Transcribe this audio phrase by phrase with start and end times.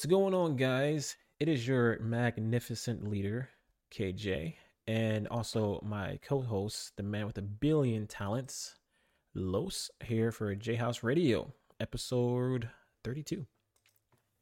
[0.00, 1.14] What's going on, guys?
[1.40, 3.50] It is your magnificent leader,
[3.92, 4.54] KJ,
[4.86, 8.76] and also my co host, the man with a billion talents,
[9.34, 12.70] Los, here for J House Radio, episode
[13.04, 13.44] 32.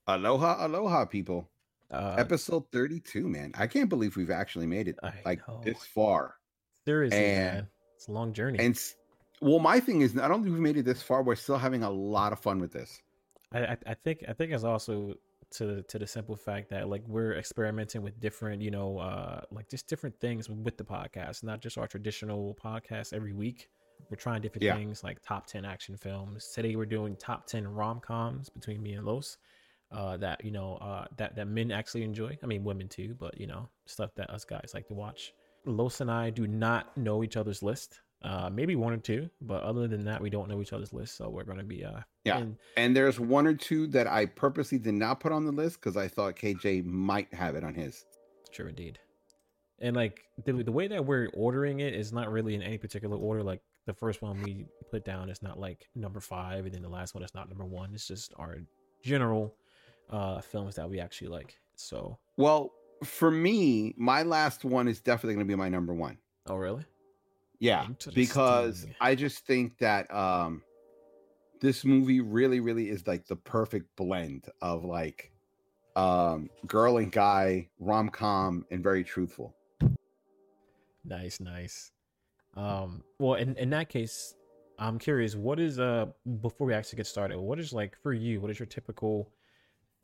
[0.06, 1.48] Aloha, aloha, people.
[1.90, 3.50] Uh, Episode 32, man.
[3.58, 5.60] I can't believe we've actually made it I like know.
[5.64, 6.36] this far.
[6.84, 7.68] seriously, and- man.
[7.96, 8.60] It's a long journey.
[8.64, 8.78] And
[9.40, 11.24] well, my thing is, I don't think we've made it this far.
[11.24, 13.02] We're still having a lot of fun with this.
[13.50, 15.14] I, I I think I think it's also
[15.52, 19.68] to to the simple fact that like we're experimenting with different you know uh like
[19.68, 23.70] just different things with the podcast, not just our traditional podcast every week.
[24.10, 24.76] We're trying different Yeah.
[24.76, 26.50] things like top ten action films.
[26.54, 29.38] Today we're doing top ten rom coms between me and Los.
[29.90, 32.36] Uh, that you know, uh, that that men actually enjoy.
[32.42, 35.33] I mean, women too, but you know, stuff that us guys like to watch.
[35.64, 38.00] Los and I do not know each other's list.
[38.22, 41.16] Uh, maybe one or two, but other than that, we don't know each other's list.
[41.16, 42.38] So we're gonna be uh, Yeah.
[42.40, 45.80] in- And there's one or two that I purposely did not put on the list
[45.80, 48.04] because I thought KJ might have it on his.
[48.50, 48.98] Sure, indeed.
[49.80, 53.16] And like the the way that we're ordering it is not really in any particular
[53.16, 53.42] order.
[53.44, 56.88] Like the first one we put down is not like number five, and then the
[56.88, 57.94] last one is not number one.
[57.94, 58.56] It's just our
[59.02, 59.54] general
[60.10, 61.56] uh films that we actually like.
[61.76, 62.72] So, Well,
[63.04, 66.18] for me, my last one is definitely going to be my number one.
[66.46, 66.84] oh really?
[67.60, 70.62] Yeah, because I just think that um
[71.61, 75.33] this movie really really is like the perfect blend of like
[75.97, 79.55] um girl and guy, rom-com and very truthful.
[81.05, 81.91] Nice, nice.
[82.55, 84.34] Um, well, in in that case,
[84.79, 85.34] I'm curious.
[85.34, 86.06] What is uh
[86.41, 87.39] before we actually get started?
[87.39, 88.41] What is like for you?
[88.41, 89.31] What is your typical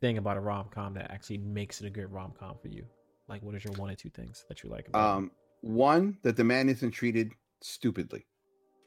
[0.01, 2.85] thing about a rom com that actually makes it a good rom com for you?
[3.27, 4.99] Like, what is your one or two things that you like about?
[4.99, 5.17] it?
[5.17, 8.25] Um one that the man isn't treated stupidly.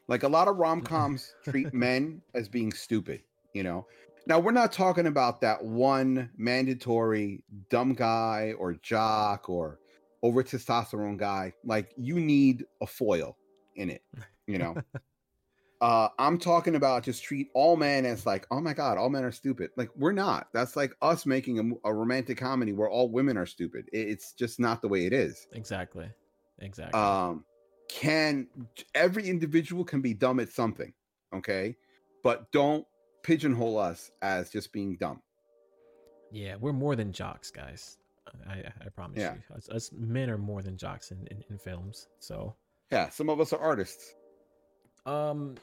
[0.08, 3.86] Like a lot of rom-coms treat men as being stupid, you know.
[4.26, 9.78] Now we're not talking about that one mandatory dumb guy or jock or
[10.22, 11.54] over testosterone guy.
[11.64, 13.36] Like you need a foil
[13.76, 14.02] in it,
[14.46, 14.76] you know.
[15.80, 19.24] uh I'm talking about just treat all men as like, oh my god, all men
[19.24, 19.70] are stupid.
[19.76, 20.48] Like we're not.
[20.52, 23.88] That's like us making a, a romantic comedy where all women are stupid.
[23.92, 26.10] It- It's just not the way it is Exactly.
[26.58, 27.00] Exactly.
[27.00, 27.44] um
[27.88, 28.46] can
[28.94, 30.92] every individual can be dumb at something
[31.34, 31.76] okay
[32.22, 32.86] but don't
[33.22, 35.20] pigeonhole us as just being dumb
[36.30, 37.96] yeah, we're more than jocks, guys.
[38.46, 39.34] I I, promise Yeah.
[39.34, 39.56] you.
[39.56, 42.08] Us, us men are more than jocks in, in, in films.
[42.18, 42.54] So,
[42.90, 44.14] yeah some of us are artists
[45.06, 45.54] um,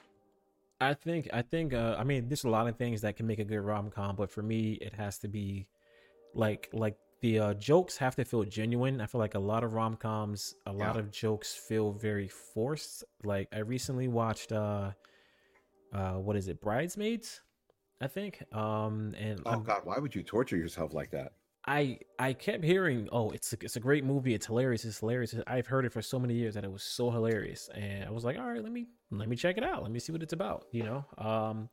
[0.82, 3.40] I think I think uh, I mean there's a lot of things that can make
[3.40, 5.68] a good rom com, but for me it has to be
[6.34, 9.02] like like the uh, jokes have to feel genuine.
[9.02, 13.04] I feel like a lot of rom coms, a lot of jokes feel very forced.
[13.24, 14.92] Like I recently watched uh,
[15.92, 17.42] uh, what is it, Bridesmaids?
[18.00, 18.44] I think.
[18.54, 21.34] Um, and oh I'm- god why would you torture yourself like that
[21.68, 24.36] I I kept hearing, oh, it's a, it's a great movie.
[24.36, 24.86] It's hilarious.
[24.86, 25.34] It's hilarious.
[25.48, 28.24] I've heard it for so many years that it was so hilarious, and I was
[28.24, 29.82] like, all right, let me let me check it out.
[29.82, 30.68] Let me see what it's about.
[30.72, 31.70] You know, um,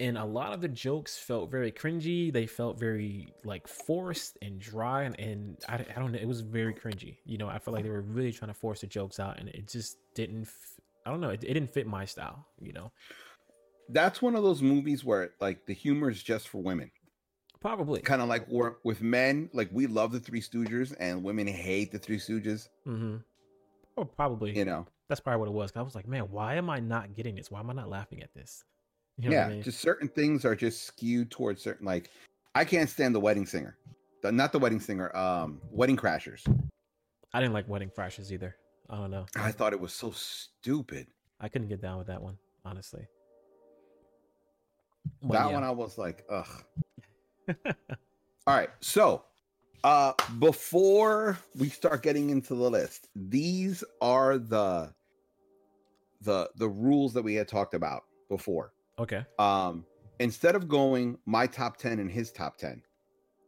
[0.00, 2.32] and a lot of the jokes felt very cringy.
[2.32, 6.18] They felt very like forced and dry, and, and I, I don't know.
[6.18, 7.18] It was very cringy.
[7.24, 9.48] You know, I felt like they were really trying to force the jokes out, and
[9.50, 10.42] it just didn't.
[10.42, 11.28] F- I don't know.
[11.30, 12.46] It, it didn't fit my style.
[12.60, 12.92] You know,
[13.90, 16.90] that's one of those movies where like the humor is just for women
[17.60, 18.00] probably.
[18.00, 21.98] kind of like with men like we love the three stooges and women hate the
[21.98, 23.16] three stooges Mm-hmm.
[23.96, 24.56] Or probably.
[24.56, 25.72] you know That's probably what it was.
[25.76, 27.50] I was like, man, why am I not getting this?
[27.50, 28.64] Why am I not laughing at this?
[29.20, 29.62] You know yeah I mean?
[29.62, 32.10] just certain things are just skewed towards certain like
[32.54, 33.76] i can't stand the wedding singer
[34.22, 36.42] the, not the wedding singer um wedding crashers
[37.32, 38.56] I didn't like Wedding Crashers either.
[38.88, 39.26] I don't know.
[39.36, 41.06] i thought it was so stupid
[41.40, 43.06] I couldn't get down with that one, honestly.
[45.22, 45.46] That yeah.
[45.46, 46.64] one i was like ugh
[47.66, 47.74] all
[48.46, 49.24] right so
[49.84, 54.92] uh before we start getting into the list these are the
[56.22, 59.24] the the rules that we had talked about before okay.
[59.38, 59.84] um
[60.20, 62.82] instead of going my top 10 and his top 10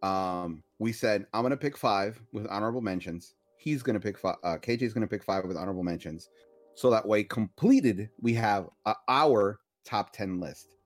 [0.02, 4.56] um we said i'm gonna pick five with honorable mentions he's gonna pick five uh
[4.56, 6.28] kj's gonna pick five with honorable mentions
[6.75, 10.76] so that way completed we have uh, our top 10 list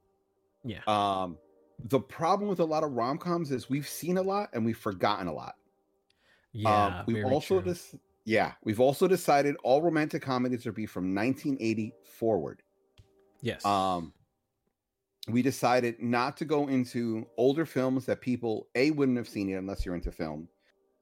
[0.64, 0.80] Yeah.
[0.86, 1.38] um
[1.84, 5.28] the problem with a lot of rom-coms is we've seen a lot and we've forgotten
[5.28, 5.54] a lot
[6.52, 6.86] Yeah.
[7.00, 11.92] um, we've also dis- yeah we've also decided all romantic comedies will be from 1980
[12.04, 12.62] forward
[13.40, 13.64] yes.
[13.64, 14.12] um
[15.28, 19.54] we decided not to go into older films that people a wouldn't have seen it
[19.54, 20.48] unless you're into film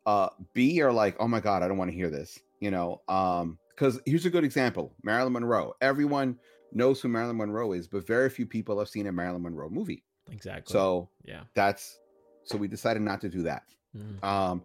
[0.07, 3.01] uh b are like oh my god i don't want to hear this you know
[3.09, 6.39] um because here's a good example marilyn monroe everyone
[6.73, 10.03] knows who marilyn monroe is but very few people have seen a marilyn monroe movie
[10.31, 10.73] exactly.
[10.73, 11.41] so yeah.
[11.55, 11.99] that's
[12.45, 13.65] so we decided not to do that.
[13.97, 14.23] Mhm.
[14.23, 14.65] Um,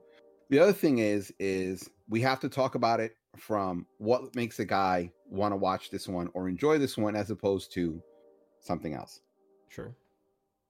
[0.49, 4.65] the other thing is, is we have to talk about it from what makes a
[4.65, 8.01] guy want to watch this one or enjoy this one as opposed to
[8.59, 9.21] something else.
[9.69, 9.95] Sure.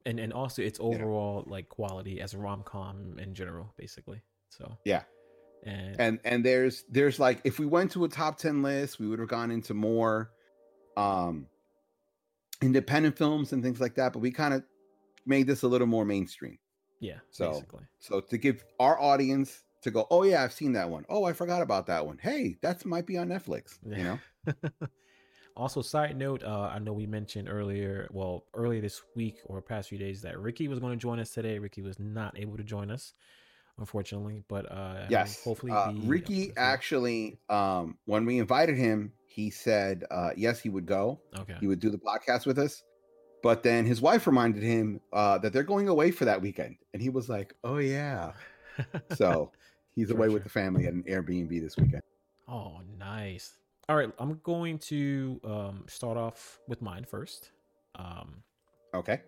[0.05, 4.21] And and also its overall like quality as a rom com in general, basically.
[4.49, 5.03] So Yeah.
[5.65, 9.07] And, And and there's there's like if we went to a top 10 list, we
[9.07, 10.31] would have gone into more
[10.95, 11.47] um
[12.61, 14.63] independent films and things like that, but we kind of
[15.25, 16.57] made this a little more mainstream.
[16.99, 17.83] yeah, so- basically.
[17.99, 21.05] So to give our audience to go, oh yeah, I've seen that one.
[21.09, 22.17] Oh, I forgot about that one.
[22.17, 23.77] Hey, that might be on Netflix.
[23.85, 24.19] You know,
[25.59, 29.89] also, side note, uh, I know we mentioned earlier, well, earlier this week or past
[29.89, 31.59] few days that Ricky was going to join us today.
[31.59, 33.13] Ricky was not able to join us,
[33.77, 34.41] unfortunately.
[34.47, 35.43] But uh, yes.
[35.43, 40.69] hopefully, uh, the- Ricky actually, um, when we invited him, he said uh, yes, he
[40.69, 41.19] would go.
[41.37, 41.57] Okay.
[41.59, 42.83] He would do the podcast with us.
[43.43, 47.01] But then his wife reminded him uh, that they're going away for that weekend, and
[47.01, 48.31] he was like, "Oh yeah."
[49.15, 49.51] So
[49.93, 50.35] he's away sure.
[50.35, 52.01] with the family at an Airbnb this weekend.
[52.47, 53.55] Oh, nice.
[53.89, 57.49] All right, I'm going to um, start off with mine first.
[57.95, 58.43] Um,
[58.93, 59.21] Okay.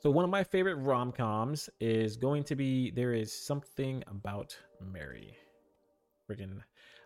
[0.00, 4.58] so one of my favorite rom coms is going to be "There Is Something About
[4.80, 5.36] Mary."
[6.28, 6.60] Friggin'.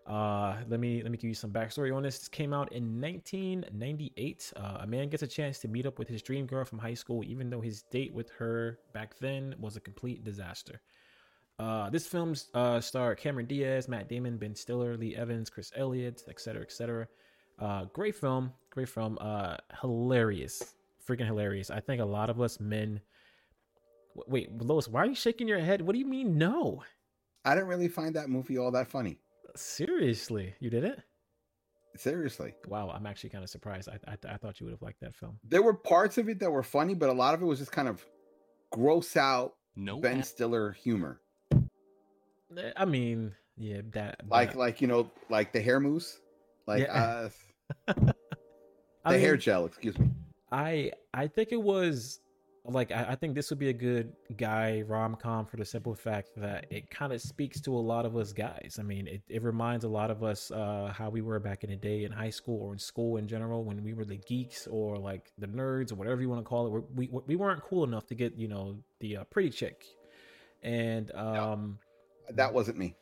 [0.07, 2.19] Uh, let me let me give you some backstory on this.
[2.19, 4.55] This came out in 1998.
[4.57, 6.95] Uh, a man gets a chance to meet up with his dream girl from high
[6.95, 10.81] school, even though his date with her back then was a complete disaster.
[11.59, 16.23] Uh, this film uh, starred Cameron Diaz, Matt Damon, Ben Stiller, Lee Evans, Chris Elliott,
[16.29, 17.09] etc., etc.
[17.59, 19.17] Uh, great film, great film.
[19.21, 20.75] Uh, hilarious,
[21.09, 21.71] freaking hilarious.
[21.71, 23.01] I think a lot of us men.
[24.15, 25.81] W- Wait, Los, why are you shaking your head?
[25.81, 26.83] What do you mean no?
[27.45, 29.19] I didn't really find that movie all that funny.
[29.55, 31.01] Seriously, you did it?
[31.97, 32.53] Seriously.
[32.69, 33.89] Wow, I'm actually kind of surprised.
[33.89, 35.39] I, I I thought you would have liked that film.
[35.43, 37.73] There were parts of it that were funny, but a lot of it was just
[37.73, 38.05] kind of
[38.71, 41.23] gross out No Ben Stiller humor.
[42.57, 46.21] Eh, I mean, yeah, that Like that- like you know, like the hair mousse.
[46.67, 47.29] Like Yeah.
[47.89, 48.15] uh the
[49.05, 50.11] I hair gel, excuse me.
[50.53, 52.21] I I think it was
[52.65, 55.95] like I, I think this would be a good guy rom com for the simple
[55.95, 58.77] fact that it kind of speaks to a lot of us guys.
[58.81, 61.71] I mean, it, it reminds a lot of us uh, how we were back in
[61.71, 64.67] the day in high school or in school in general when we were the geeks
[64.67, 66.71] or like the nerds or whatever you want to call it.
[66.71, 69.85] We're, we we weren't cool enough to get you know the uh, pretty chick,
[70.65, 71.79] and um,
[72.35, 72.97] That wasn't me.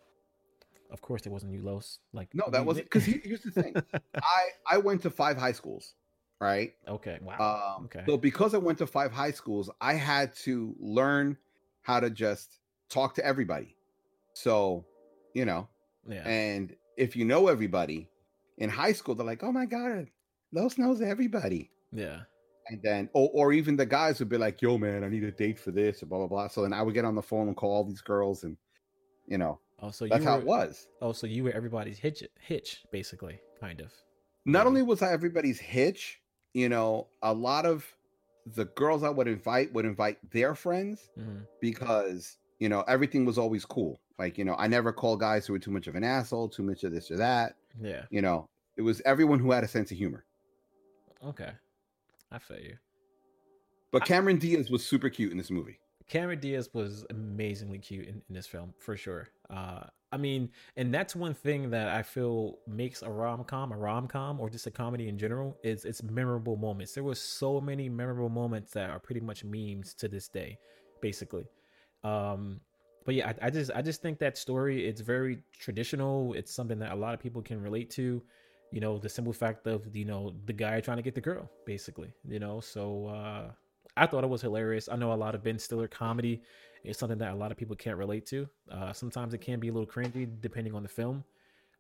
[0.91, 1.99] of course it wasn't you, Los.
[2.13, 3.75] Like No, that wasn't because here's the thing.
[4.17, 5.95] I I went to five high schools,
[6.41, 6.73] right?
[6.89, 8.05] okay, wow, Um, okay.
[8.07, 11.37] So because I went to five high schools, I had to learn
[11.83, 13.77] how to just talk to everybody.
[14.35, 14.85] So,
[15.35, 15.69] you know,
[16.09, 18.09] yeah, and if you know everybody
[18.59, 20.09] in high school, they're like, "Oh my god,
[20.53, 22.21] Los knows everybody." yeah.
[22.71, 25.31] And then, or, or even the guys would be like, "Yo, man, I need a
[25.31, 26.49] date for this," or blah blah blah.
[26.49, 28.57] So then I would get on the phone and call all these girls, and
[29.27, 30.89] you know, Oh, so that's how it was.
[31.03, 33.93] Oh, so you were everybody's hitch, hitch, basically, kind of.
[34.47, 36.21] not only was I everybody's hitch,
[36.55, 37.85] you know, a lot of
[38.47, 43.39] the girls I would invite would invite their friends hmm because, you know, everything was
[43.39, 44.01] always cool.
[44.19, 46.63] Like, you know, I never called guys who were too much of an asshole, too
[46.63, 47.57] much of this or that.
[47.81, 48.03] Yeah.
[48.11, 50.25] You know, it was everyone who had a sense of humor.
[51.27, 51.51] Okay.
[52.31, 52.77] I feel you.
[53.91, 55.79] But Cameron Diaz was super cute in this movie.
[56.09, 59.29] Cameron Diaz was amazingly cute in, in this film, for sure.
[59.49, 63.77] Uh, I mean, and that's one thing that I feel makes a rom com a
[63.77, 66.93] rom com or just a comedy in general is its memorable moments.
[66.93, 70.59] There were so many memorable moments that are pretty much memes to this day,
[71.01, 71.47] basically.
[72.05, 72.61] Um,
[73.05, 76.33] but yeah, I, I just I just think that story it's very traditional.
[76.35, 78.23] It's something that a lot of people can relate to.
[78.71, 81.51] You know, the simple fact of you know the guy trying to get the girl,
[81.67, 82.13] basically.
[82.29, 83.51] You know, so uh,
[83.97, 84.89] I thought it was hilarious.
[84.91, 86.43] I know a lot of Ben Stiller comedy
[86.83, 88.49] is something that a lot of people can't relate to.
[88.71, 91.25] Uh, sometimes it can be a little cringy depending on the film,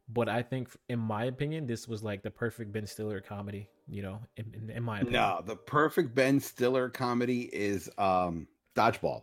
[0.09, 3.69] but I think, in my opinion, this was like the perfect Ben Stiller comedy.
[3.89, 5.21] You know, in, in, in my opinion.
[5.21, 9.23] No, the perfect Ben Stiller comedy is um Dodgeball.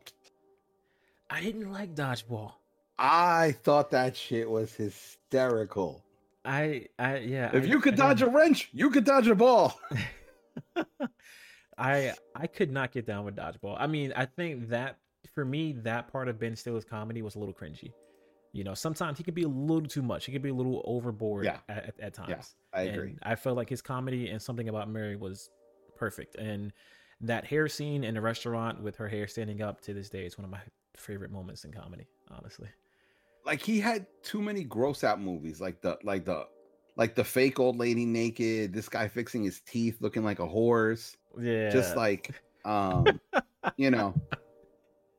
[1.30, 2.54] I didn't like Dodgeball.
[3.00, 6.04] I thought that shit was hysterical.
[6.46, 7.50] I, I, yeah.
[7.56, 9.80] If I- you could I dodge a wrench, you could dodge a ball.
[11.82, 13.76] I I could not get down with dodgeball.
[13.80, 14.98] I mean, I think that
[15.34, 17.92] for me, that part of Ben Stiller's comedy was a little cringy.
[18.54, 20.26] You know, sometimes he could be a little too much.
[20.26, 21.60] He could be a little overboard Yeah.
[21.70, 22.56] at, at, at times.
[22.74, 23.12] I agree.
[23.12, 25.50] And I felt like his comedy and something about Mary was
[25.96, 26.36] perfect.
[26.36, 26.74] And
[27.22, 30.38] that hair scene in the restaurant with her hair standing up to this day is
[30.38, 30.60] one of my
[30.98, 32.68] favorite moments in comedy, honestly.
[33.46, 36.46] like he had too many gross out movies like the like the
[36.98, 41.16] like the fake old lady naked this guy fixing his teeth looking like a horse
[41.40, 41.70] Yeah.
[41.70, 42.32] just like
[42.66, 43.06] um
[43.78, 44.14] you know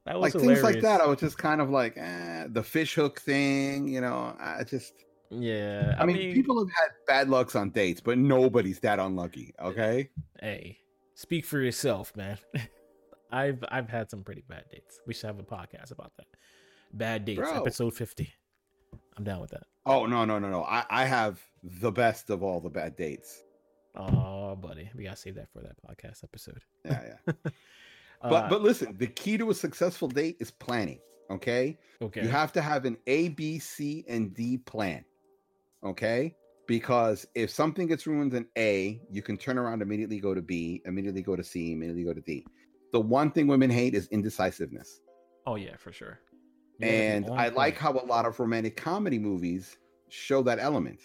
[0.05, 1.01] That was like things like that.
[1.01, 3.87] I was just kind of like eh, the fish hook thing.
[3.87, 4.95] You know, I just.
[5.31, 9.55] Yeah, I, mean, people have had bad lucks on dates, but nobody's that unlucky.
[9.59, 10.11] Okay.
[10.39, 10.77] Hey,
[11.15, 12.37] speak for yourself, man.
[13.33, 15.01] I've I've had some pretty bad dates.
[15.07, 16.27] We should have a podcast about that.
[16.93, 17.63] Bad dates, Bro.
[17.63, 18.31] episode fifty.
[19.17, 19.63] I'm down with that.
[19.87, 20.65] Oh no no no no!
[20.65, 23.43] I I have the best of all the bad dates.
[23.95, 26.63] Oh, buddy, we gotta save that for that podcast episode.
[26.85, 27.33] Yeah yeah.
[28.23, 31.01] Uh, but but listen, the key to a successful date is planning.
[31.29, 31.77] Okay.
[32.01, 35.05] okay, You have to have an A, B, C, and D plan.
[35.85, 36.37] Okay.
[36.69, 40.81] Because if something gets ruined in A, you can turn around immediately go to B,
[40.85, 42.47] immediately go to C, immediately go to D.
[42.93, 45.01] The one thing women hate is indecisiveness.
[45.47, 46.21] oh yeah, for sure.
[46.79, 49.79] You gotta And I like how a lot of romantic comedy movies
[50.11, 51.01] show that element.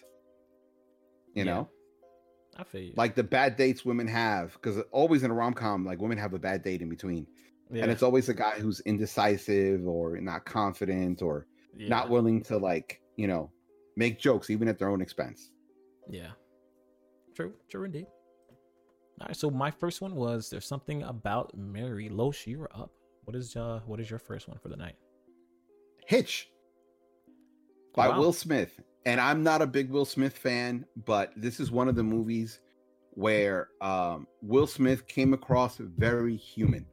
[1.34, 1.52] You Yeah.
[1.52, 1.70] know,
[2.58, 2.94] I feel you.
[2.96, 6.34] like the bad dates women have, because always in a rom com, like women have
[6.34, 7.28] a bad date in between.
[7.72, 7.84] yeah.
[7.84, 11.90] And it's always a guy who's indecisive or not confident or yeah.
[11.90, 13.52] not willing to, like, you know,
[13.96, 15.52] make jokes even at their own expense.
[16.10, 16.32] Yeah.
[17.36, 17.54] True.
[17.70, 18.08] True indeed.
[19.20, 19.36] All right.
[19.36, 22.48] So my first one was there's something about Mary Los.
[22.48, 22.92] You're up.
[23.26, 24.96] What is uh what is your first one for the night?
[26.06, 26.50] Hitch
[27.98, 28.20] by Wow.
[28.20, 28.80] Will Smith.
[29.06, 32.62] And I'm not a big Will Smith fan, but this is one of the movies
[33.12, 36.86] where um, Will Smith came across very human.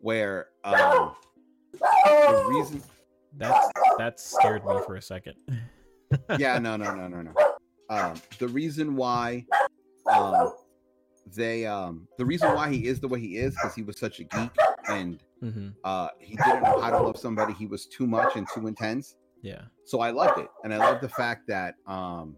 [0.00, 1.14] Where um,
[1.80, 2.82] the reason,
[3.36, 5.34] That's that scared me for a second.
[6.38, 7.32] yeah, no, no, no, no, no.
[7.88, 9.46] Um, the reason why
[10.10, 10.52] um,
[11.34, 14.20] they, um, the reason why he is the way he is, because he was such
[14.20, 14.50] a geek
[14.88, 17.52] and hmm uh, he didn't know how to love somebody.
[17.52, 19.14] He was too much and too intense.
[19.46, 19.62] Yeah.
[19.84, 22.36] so i loved it and i love the fact that um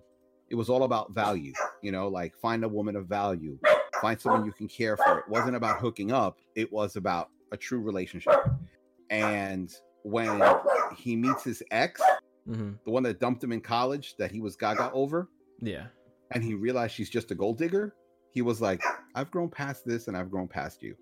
[0.51, 3.59] it was all about value you know like find a woman of value
[4.03, 5.19] find someone you can care for.
[5.19, 8.39] It wasn't about hooking up it was about a true relationship.
[9.11, 9.73] And
[10.05, 10.41] when
[10.97, 12.01] he meets his ex
[12.47, 15.29] hmm the one that dumped him in college that he was gaga over
[15.61, 15.87] Yeah.
[16.33, 17.95] and he realized she's just a gold digger
[18.33, 18.83] he was like
[19.15, 20.95] i've grown past this and i've grown past you.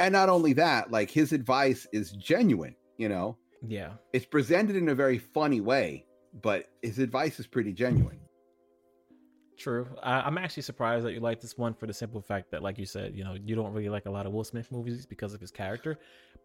[0.00, 3.36] And not only that like his advice is genuine you know
[3.66, 3.90] Yeah.
[4.12, 6.06] it's presented in a very funny way,
[6.42, 8.18] but his advice is pretty genuine.
[9.58, 9.86] True.
[10.02, 12.78] I, I'm actually surprised that you like this one for the simple fact that, like
[12.78, 15.34] you said, you know, you don't really like a lot of Will Smith movies because
[15.34, 15.98] of his character.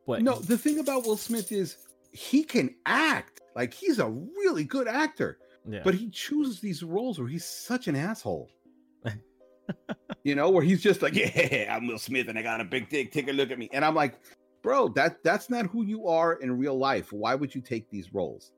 [0.05, 1.77] But No, the thing about Will Smith is
[2.11, 3.41] he can act.
[3.55, 7.87] Like he's a really good actor, yeah, but he chooses these roles where he's such
[7.87, 8.49] an asshole.
[10.23, 12.89] you know, where he's just like, "Yeah, I'm Will Smith and I got a big
[12.89, 13.13] dick.
[13.13, 14.19] Take a look at me." And I'm like,
[14.65, 17.13] "Bro, that that's not who you are in real life.
[17.13, 18.51] Why would you take these roles?"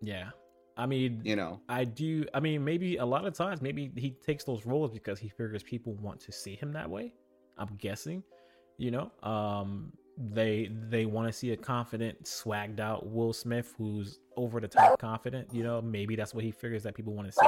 [0.00, 0.30] yeah.
[0.78, 1.60] I mean, You know.
[1.68, 2.26] I do.
[2.34, 5.62] I mean, maybe a lot of times, maybe he takes those roles because he figures
[5.62, 7.14] people want to see him that way.
[7.56, 8.22] I'm guessing,
[8.76, 14.20] you know, um, they they want to see a confident, swagged out Will Smith who's
[14.36, 15.48] over the top confident.
[15.52, 17.46] You know, maybe that's what he figures that people want to see.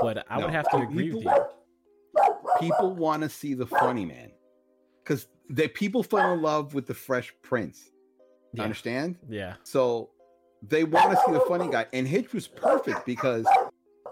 [0.00, 1.44] But I would have to agree with you.
[2.60, 4.30] people want to see the funny man
[5.04, 7.90] because they people fell in love with the fresh prince.
[8.54, 9.16] Yeah, understand?
[9.28, 10.10] Yeah, so
[10.66, 13.46] they want to see the funny guy and hitch was perfect because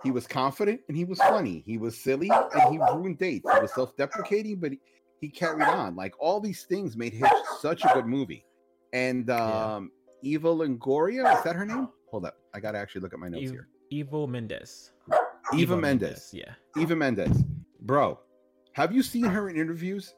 [0.02, 1.62] he was confident and he was funny.
[1.64, 3.48] He was silly and he ruined dates.
[3.52, 4.80] He was self-deprecating but he,
[5.20, 5.94] he carried on.
[5.96, 7.30] Like all these things made hitch
[7.60, 8.44] such a good movie.
[8.92, 9.74] And Yeah.
[9.76, 11.88] um eva longoria is that her name?
[12.10, 12.36] Hold up.
[12.52, 13.68] I gotta actually look at my notes Ev- here.
[13.90, 14.92] Eva Mendes.
[15.54, 16.30] eva mendes.
[16.34, 16.52] Yeah.
[16.76, 17.44] eva mendes.
[17.80, 18.18] Bro
[18.72, 20.14] have you seen her in interviews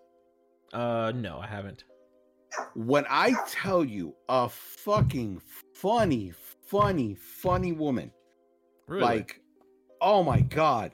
[0.74, 1.84] Uh, no, I haven't.
[2.74, 5.40] when I tell you a fucking
[5.74, 6.32] funny,
[6.66, 8.10] funny, funny woman,
[8.88, 9.02] Really?
[9.02, 9.40] like,
[10.00, 10.92] oh my god.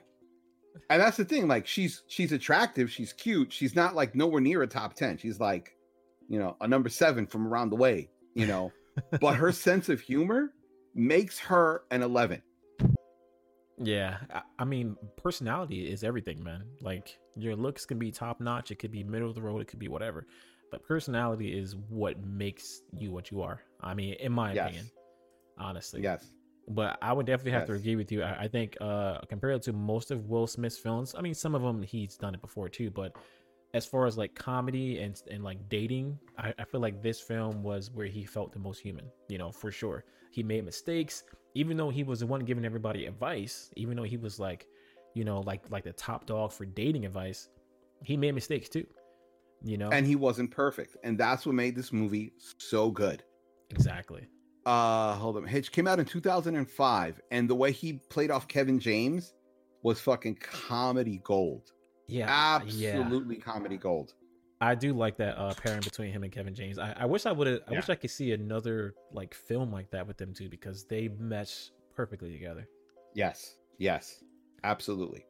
[0.89, 4.61] And that's the thing, like she's she's attractive, she's cute, she's not like nowhere near
[4.63, 5.17] a top 10.
[5.17, 5.75] She's like,
[6.29, 8.71] you know, a number seven from around the way, you know.
[9.21, 10.51] but her sense of humor
[10.93, 12.41] makes her an 11.
[13.83, 14.17] Yeah,
[14.59, 16.65] I mean, personality is everything, man.
[16.81, 19.67] Like your looks can be top notch, it could be middle of the road, it
[19.67, 20.25] could be whatever,
[20.71, 23.61] but personality is what makes you what you are.
[23.81, 24.65] I mean, in my Yes.
[24.65, 24.91] opinion,
[25.57, 26.01] honestly.
[26.01, 26.31] Yes.
[26.67, 28.23] But I would definitely have to agree with you.
[28.23, 31.61] I, I think uh compared to most of Will Smith's films, I mean, some of
[31.61, 33.15] them he's done it before too, but
[33.73, 37.63] as far as like comedy and and like dating, I, I feel like this film
[37.63, 39.05] was where he felt the most human.
[39.27, 40.03] You know, for sure.
[40.31, 41.23] He made mistakes,
[41.55, 43.69] even though he was the one giving everybody advice.
[43.75, 44.67] Even though he was like,
[45.13, 47.49] you know, like like the top dog for dating advice,
[48.03, 48.85] he made mistakes too.
[49.63, 50.97] You know, And he wasn't perfect.
[51.03, 53.23] And that's what made this movie so good.
[53.69, 54.27] exactly.
[54.65, 58.77] uh hold on hitch came out in 2005 and the way he played off kevin
[58.79, 59.33] james
[59.81, 61.71] was fucking comedy gold
[62.07, 62.27] Yeah,
[62.65, 62.97] yeah.
[62.97, 64.13] absolutely comedy gold
[64.63, 66.77] I do like that uh, pairing between him and Kevin James.
[66.77, 67.61] I, I wish I would have.
[67.67, 67.77] I Yeah.
[67.79, 71.71] wish I could see another like film like that with them too because they mesh
[71.95, 72.67] perfectly together.
[73.15, 74.23] Yes, yes,
[74.63, 75.25] absolutely.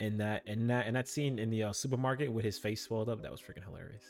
[0.00, 3.08] And that and that and that scene in the uh, supermarket with his face swelled
[3.08, 4.04] up, that was freaking hilarious.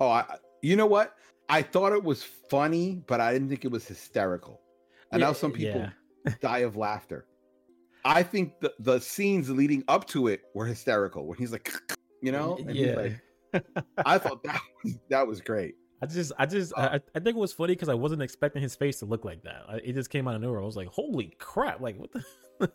[0.00, 1.14] Oh, I, I- you know what?
[1.48, 4.60] I thought it was funny, but I didn't think it was hysterical.
[5.12, 5.88] And now Yeah, some people
[6.26, 6.32] yeah.
[6.40, 7.26] die of laughter.
[8.04, 11.72] I think the, the scenes leading up to it were hysterical when he's like,
[12.22, 12.94] you know, and he's yeah.
[13.52, 13.64] like,
[14.04, 15.74] I thought that was that was great.
[16.02, 18.62] I just, I just, Uh, I, I think it was funny because I wasn't expecting
[18.62, 19.62] his face to look like that.
[19.68, 20.60] I, it just came out of nowhere.
[20.60, 22.22] I was like, "Holy crap!" Like, what the?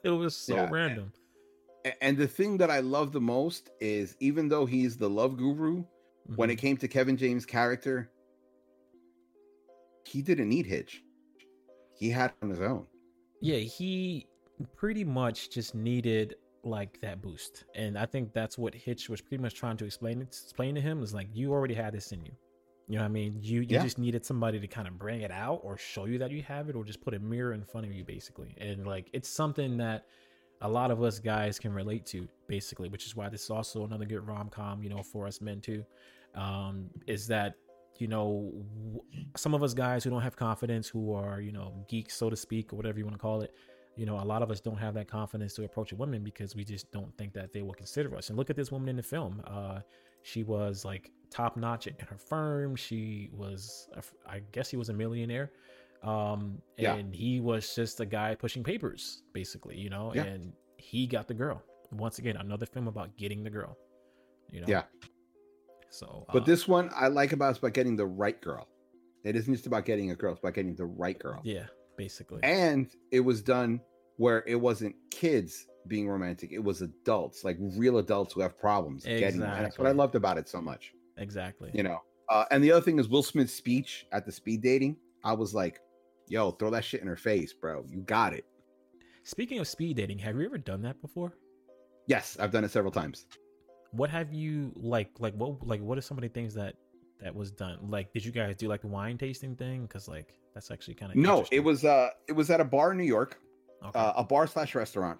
[0.03, 1.13] it was so Yeah, random.
[2.01, 5.85] And the thing that I love the most is even though he's the love guru,
[6.35, 6.51] when Mhm.
[6.51, 8.11] it came to Kevin James' character,
[10.05, 11.03] he didn't need Hitch.
[11.95, 12.87] He had on his own.
[13.41, 14.27] yeah, he
[14.75, 19.41] pretty much just needed like that boost, and I think that's what Hitch was pretty
[19.41, 22.37] much trying to explain explain to him is like, you already had this in you.
[22.87, 23.39] You know what I mean?
[23.41, 23.79] You you Yeah.
[23.79, 26.69] just needed somebody to kind of bring it out or show you that you have
[26.69, 28.55] it, or just put a mirror in front of you, basically.
[28.57, 30.05] And like, it's something that
[30.61, 33.85] a lot of us guys can relate to basically which is why this is also
[33.85, 35.83] another good rom-com you know for us men too
[36.35, 37.55] um is that
[37.99, 38.51] you know
[39.35, 42.35] some of us guys who don't have confidence who are you know geeks so to
[42.35, 43.53] speak or whatever you want to call it
[43.95, 46.55] you know a lot of us don't have that confidence to approach a woman because
[46.55, 48.29] we just don't think that they will consider us.
[48.29, 49.79] And look at this woman in the film uh
[50.23, 52.75] she was like top notch in her firm.
[52.75, 53.89] She was
[54.27, 55.51] i guess he was a millionaire
[56.03, 56.95] um Yeah.
[56.95, 60.23] and he was just a guy pushing papers basically you know Yeah.
[60.23, 63.77] and he got the girl once again another film about getting the girl
[64.51, 64.83] you know Yeah.
[65.89, 68.67] so But uh, this one I like about it's about getting the right girl.
[69.23, 71.41] It isn't just about getting a girl, it's about getting the right girl.
[71.43, 71.67] yeah
[71.97, 73.79] basically And it was done
[74.17, 79.03] where it wasn't kids being romantic, it was adults, like real adults who have problems
[79.05, 79.49] getting them.
[79.51, 80.93] And that's what I loved about it so much.
[81.17, 81.99] exactly You know.
[82.29, 84.97] Uh, and the other thing is Will Smith's speech at the speed dating.
[85.25, 85.79] I was like,
[86.27, 87.85] yo, throw that shit in her face, bro.
[87.89, 88.45] You got it.
[89.23, 91.33] speaking of speed dating have you ever done that before
[92.07, 93.25] Yes, I've done it several times.
[93.91, 96.75] what have you like like what like what are some of the things that
[97.21, 100.33] that was done like did you guys do like the wine tasting thing because like
[100.53, 103.05] that's actually kind of No, it was uh it was at a bar in New
[103.05, 103.39] York,
[103.85, 103.97] okay.
[103.97, 105.17] uh, a bar slash restaurant.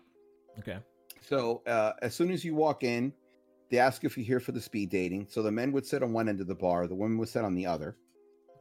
[0.60, 0.78] okay
[1.22, 3.14] So uh, as soon as you walk in,
[3.72, 5.28] they ask if you're here for the speed dating.
[5.30, 7.44] So the men would sit on one end of the bar, the women would sit
[7.46, 7.96] on the other.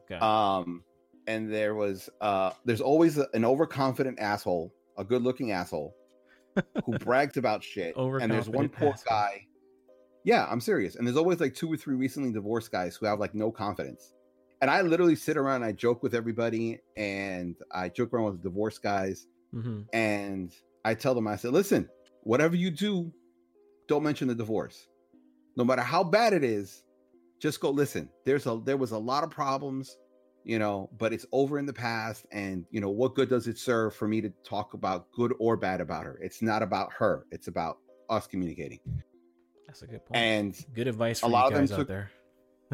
[0.05, 0.83] okay Um,
[1.27, 5.95] and there was uh, there's always a- an overconfident asshole, a good-looking asshole,
[6.85, 7.95] who brags about shit.
[8.21, 9.03] And there's one poor asshole.
[9.17, 9.47] guy.
[10.25, 10.95] Yeah, I'm serious.
[10.95, 14.13] And there's always like two or three recently divorced guys who have like no confidence.
[14.61, 18.41] And I literally sit around, and I joke with everybody, and I joke around with
[18.41, 20.51] the divorced guys hmm and
[20.85, 21.87] I tell them, I said, listen,
[22.23, 23.13] whatever you do,
[23.87, 24.87] don't mention the divorce.
[25.55, 26.83] No matter how bad it is,
[27.39, 28.09] just go listen.
[28.25, 29.97] There's a there was a lot of problems,
[30.43, 32.25] you know, but it's over in the past.
[32.31, 35.57] And you know, what good does it serve for me to talk about good or
[35.57, 36.19] bad about her?
[36.21, 37.77] It's not about her, it's about
[38.09, 38.79] us communicating.
[39.67, 40.17] that's a good point.
[40.17, 42.11] And good advice for a lot of them guys out took- there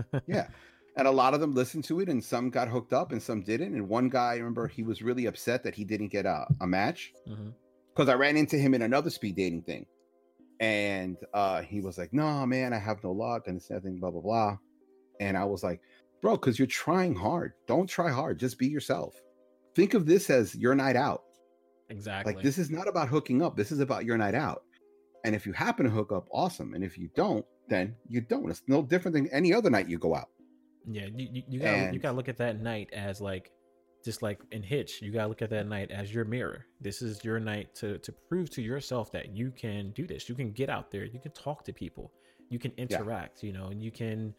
[0.27, 0.47] yeah.
[0.95, 3.41] And a lot of them listened to it, and some got hooked up, and some
[3.41, 3.73] didn't.
[3.73, 6.67] And one guy, I remember, he was really upset that he didn't get a, a
[6.67, 7.13] match.
[7.95, 9.85] Because I ran into him in another speed dating thing,
[10.59, 14.11] and uh, he was like, "No, man, I have no luck, and it's nothing, blah
[14.11, 14.57] blah blah."
[15.19, 15.81] And I was like,
[16.21, 17.53] "Bro, because you're trying hard.
[17.67, 18.39] Don't try hard.
[18.39, 19.15] Just be yourself.
[19.75, 21.23] Think of this as your night out.
[21.89, 23.55] exactly Like this is not about hooking up.
[23.55, 24.63] This is about your night out.
[25.25, 26.73] And if you happen to hook up, awesome.
[26.73, 28.49] And if you don't, then you don't.
[28.49, 30.29] It's no different than any other night you go out.
[30.85, 33.51] Yeah, you you, you gotta you gotta look at that night as like
[34.03, 36.65] just like in Hitch, you gotta look at that night as your mirror.
[36.79, 40.29] This is your night to to prove to yourself that you can do this.
[40.29, 41.05] You can get out there.
[41.05, 42.11] You can talk to people.
[42.49, 43.43] You can interact.
[43.43, 44.33] You know, and you can.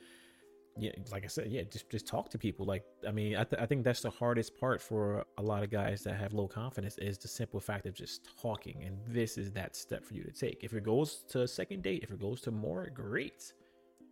[0.81, 2.65] Yeah, like I said, yeah, just just talk to people.
[2.65, 5.71] Like, I mean, I, th- I think that's the hardest part for a lot of
[5.71, 8.85] guys that have low confidence is the simple fact of just talking.
[8.85, 10.65] And this is that step for you to take.
[10.65, 13.53] If it goes to a second date, if it goes to more, great.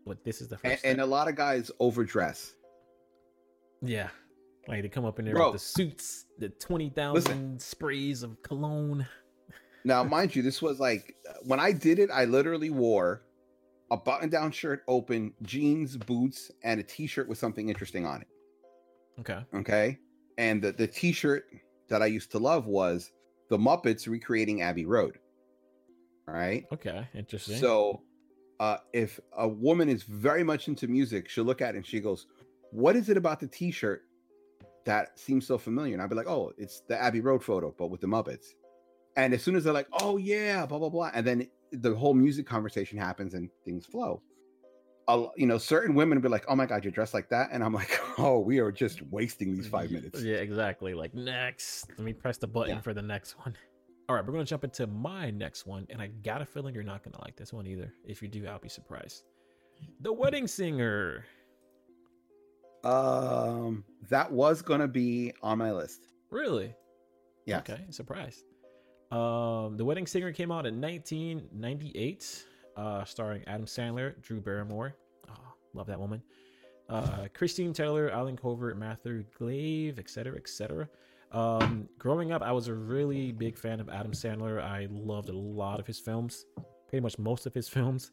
[0.07, 0.65] But this is the first.
[0.71, 0.91] And, step.
[0.93, 2.55] and a lot of guys overdress.
[3.81, 4.09] Yeah.
[4.67, 5.53] Like they come up in there Bro.
[5.53, 9.07] with the suits, the 20,000 sprays of cologne.
[9.85, 13.23] Now, mind you, this was like when I did it, I literally wore
[13.91, 18.23] a button down shirt open, jeans, boots, and a t shirt with something interesting on
[18.23, 18.29] it.
[19.21, 19.41] Okay.
[19.55, 19.99] Okay.
[20.37, 21.47] And the, the t shirt
[21.89, 23.13] that I used to love was
[23.49, 25.19] the Muppets recreating Abbey Road.
[26.29, 26.67] All right.
[26.73, 27.09] Okay.
[27.15, 27.57] Interesting.
[27.57, 28.03] So
[28.61, 32.01] uh, if a woman is very much into music, she'll look at it and she
[32.01, 32.27] goes,
[32.71, 34.03] What is it about the t shirt
[34.85, 35.95] that seems so familiar?
[35.95, 38.49] And I'd be like, Oh, it's the Abbey Road photo, but with the Muppets.
[39.17, 41.11] And as soon as they're like, Oh, yeah, blah, blah, blah.
[41.15, 44.23] And then the whole music conversation happens and things flow.
[45.09, 47.65] a, you know, certain women be like, "Oh my god, you're dressed like that," and
[47.65, 50.93] I'm like, "Oh, we are just wasting these five minutes." Yeah, exactly.
[50.95, 52.81] Like next, let me press the button Yeah.
[52.83, 53.57] for the next one.
[54.09, 56.83] All right, we're gonna jump into my next one, and I got a feeling you're
[56.85, 57.93] not gonna like this one either.
[58.07, 59.25] If you do, I'll be surprised.
[60.01, 61.25] The Wedding Singer.
[62.85, 66.09] Um, that was gonna be on my list.
[66.31, 66.75] Really?
[67.47, 67.59] Yeah.
[67.59, 68.45] Okay, surprised.
[69.11, 72.45] Um, The Wedding Singer came out in 1998,
[72.77, 74.95] uh, starring Adam Sandler, Drew Barrymore.
[75.31, 75.35] Oh,
[75.75, 76.23] love that woman.
[76.89, 80.89] Uh, Christine Taylor, Allen Covert, Matthew Glave, etc., etc.
[81.33, 84.63] Um, growing up, I was a really big fan of Adam Sandler.
[84.63, 86.47] I loved a lot of his films,
[86.89, 88.13] pretty much most of his films.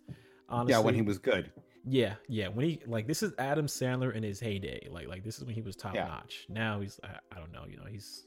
[0.50, 1.52] Honestly, yeah, when he was good.
[1.88, 2.50] yeah, yeah.
[2.50, 4.88] When he like this is Adam Sandler in his heyday.
[4.92, 6.08] Like like this is when he was top Yeah.
[6.08, 6.46] notch.
[6.50, 7.64] Now he's I, I don't know.
[7.68, 8.26] You know he's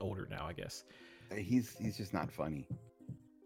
[0.00, 0.46] older now.
[0.46, 0.82] I guess.
[1.36, 2.66] He's he's just not funny.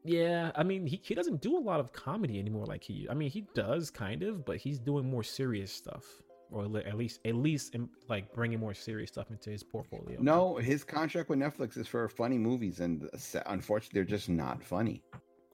[0.05, 2.67] Yeah, I mean he, he doesn't do a lot of comedy anymore.
[2.67, 6.05] Like he, I mean he does kind of, but he's doing more serious stuff,
[6.51, 10.19] or at least at least in, like bringing more serious stuff into his portfolio.
[10.21, 14.63] No, his contract with Netflix is for funny movies, and uh, unfortunately, they're just not
[14.63, 15.03] funny.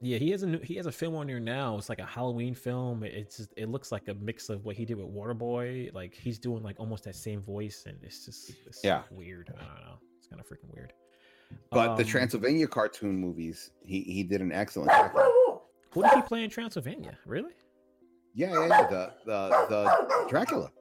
[0.03, 1.77] Yeah, he has a new, he has a film on here now.
[1.77, 3.03] It's like a Halloween film.
[3.03, 5.93] It's just, it looks like a mix of what he did with Waterboy.
[5.93, 9.03] Like he's doing like almost that same voice, and it's just it's Yeah.
[9.11, 9.53] weird.
[9.55, 9.97] I don't know.
[10.17, 10.91] It's kind of freaking weird.
[11.71, 15.11] But the Um, Transylvania cartoon movies, he he did an excellent job.
[15.91, 17.17] Who did he play in Transylvania?
[17.25, 17.51] Really?
[18.33, 18.87] Yeah, yeah, yeah.
[18.87, 20.71] The the the Dracula.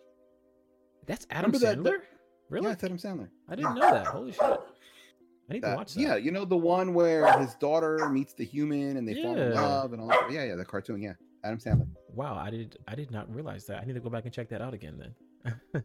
[1.06, 1.92] That's Adam Remember Sandler.
[2.00, 2.06] that-
[2.48, 2.66] really?
[2.66, 3.28] Yeah, it's Adam Sandler.
[3.48, 4.06] I didn't know that.
[4.06, 4.42] Holy shit!
[4.42, 6.00] I need to watch that.
[6.00, 9.54] yeah, you know the one where his daughter meets the human and they fall in
[9.54, 10.30] love and all that.
[10.30, 11.02] Yeah, yeah, the cartoon.
[11.02, 11.88] Yeah, Adam Sandler.
[12.14, 13.80] Wow, I did I did not realize that.
[13.82, 14.96] I need to go back and check that out again
[15.44, 15.84] then.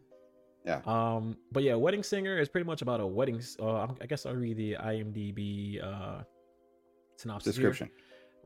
[0.66, 0.80] Yeah.
[0.84, 3.40] Um, but yeah, Wedding Singer is pretty much about a wedding.
[3.60, 6.22] Uh, I'm- guess I'll read the IMDb uh,
[7.16, 7.56] synopsis.
[7.56, 7.70] here.
[7.70, 7.90] Description.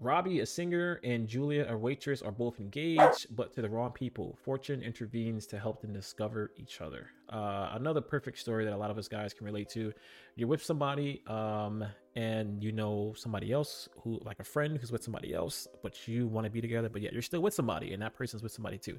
[0.02, 4.38] Robbie, a singer, and Julia, a waitress, are both engaged, but to the wrong people.
[4.42, 7.09] Fortune intervenes to help them discover each other.
[7.28, 9.92] Uh, another perfect story that a lot of us guys can relate to.
[10.37, 11.85] You're with somebody, um,
[12.16, 16.26] and you know somebody else who, like a friend who's with somebody else, but you
[16.26, 18.78] want to be together, but yet you're still with somebody, and that person's with somebody
[18.78, 18.98] too.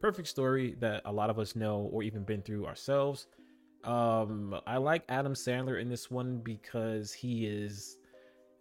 [0.00, 3.26] Perfect story that a lot of us know or even been through ourselves.
[3.84, 7.96] Um, I like Adam Sandler in this one because he is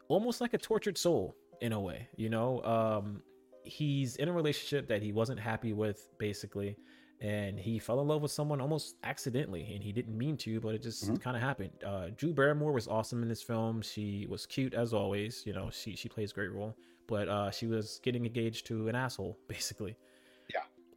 [0.09, 3.21] almost like a tortured soul in a way you know um
[3.63, 6.77] he's in a relationship that he wasn't happy with basically
[7.19, 10.73] and he fell in love with someone almost accidentally and he didn't mean to but
[10.75, 11.19] it just Mhm.
[11.19, 14.93] kind of happened uh drew barrymore was awesome in this film she was cute as
[14.93, 18.65] always you know she she plays a great role but uh she was getting engaged
[18.67, 19.97] to an asshole basically.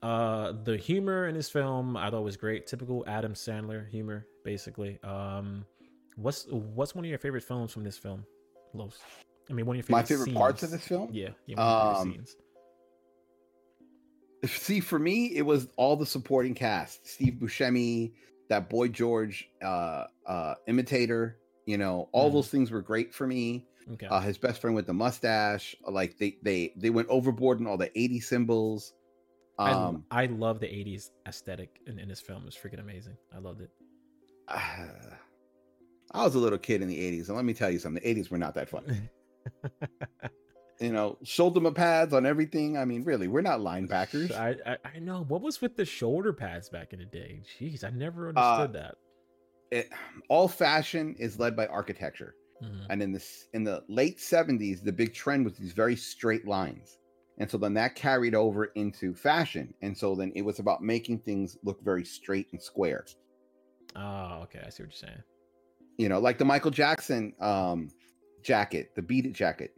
[0.03, 4.99] Uh the humor in this film i thought was great typical adam sandler humor basically
[5.05, 5.65] um
[6.17, 8.25] what's what's one of your favorite films from this film
[8.73, 8.99] los
[9.51, 11.11] i mean one of your favorite My favorite parts of this film.
[11.13, 11.57] Yeah, yeah.
[11.57, 12.37] one of your favorite Um, scenes.
[14.47, 18.13] See, for me, it was all the supporting cast: Steve Buscemi,
[18.49, 21.37] that boy George, uh, uh, imitator.
[21.67, 22.35] You know, all Mhm.
[22.35, 23.67] those things were great for me.
[23.93, 24.07] Okay.
[24.07, 27.77] Uh, his best friend with the mustache, like they they they went overboard in all
[27.77, 28.95] the 80 symbols.
[29.61, 32.45] I, Um, I love the '80s aesthetic in, in this film.
[32.47, 33.17] It's freaking amazing.
[33.35, 33.71] I loved it.
[34.49, 38.15] I was a little kid in the 80s, and let me tell you something: the
[38.23, 39.09] 80s were not that fun.
[40.81, 42.77] you know, shoulder pads on everything.
[42.77, 44.33] I mean, really, we're not linebackers.
[44.33, 47.43] I, I I know what was with the shoulder pads back in the day.
[47.59, 48.95] Jeez, I never Uh, understood that.
[49.71, 49.91] It,
[50.29, 52.35] all fashion is led by architecture.
[52.63, 52.87] Mhm.
[52.91, 56.99] and in this in the late 70s the big trend was these very straight lines
[57.41, 59.75] and so then that carried over into fashion.
[59.83, 63.05] And so then it was about making things look very straight and square.
[63.97, 64.61] Oh, okay.
[64.65, 65.23] I see what you're saying.
[65.99, 67.89] you know like the michael jackson um
[68.43, 69.73] jacket the beaded jacket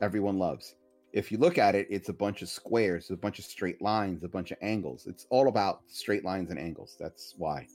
[0.00, 0.74] everyone loves.
[1.12, 4.24] If you look at it it's a bunch of squares a bunch of straight lines
[4.24, 5.06] a bunch of angles.
[5.06, 6.96] It's all about straight lines and angles.
[6.98, 7.66] That's why.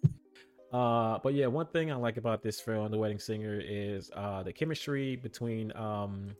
[0.71, 4.41] Uh, but yeah, one thing I like about this film, The Wedding Singer, is uh
[4.43, 6.35] the chemistry between um,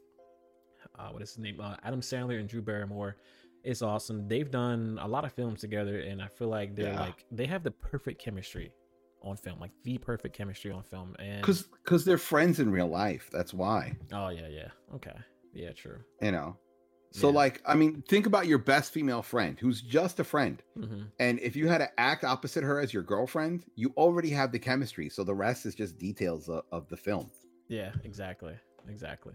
[0.98, 1.60] uh, what is his name?
[1.60, 3.18] Uh, Adam Sandler and Drew Barrymore
[3.64, 4.28] It's awesome.
[4.28, 7.00] They've done a lot of films together, and I feel like they're Yeah.
[7.00, 8.74] like they have the perfect chemistry
[9.22, 11.16] on film, like the perfect chemistry on film.
[11.20, 15.16] And because because they're friends in real life that's why oh yeah, yeah, okay,
[15.54, 16.00] yeah, true.
[16.22, 16.58] you know
[17.12, 17.36] so Yeah.
[17.36, 21.40] like i mean think about your best female friend who's just a friend hmm And
[21.40, 25.10] if you had to act opposite her as your girlfriend, you already have the chemistry.
[25.10, 27.30] So the rest is just details of, of the film.
[27.70, 28.56] Yeah, exactly,
[28.90, 29.34] exactly.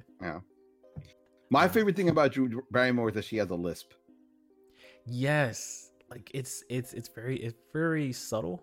[1.50, 3.92] My favorite thing about Drew Barrymore is that she has a lisp.
[5.06, 8.62] Yes, like it's it's it's very it's very subtle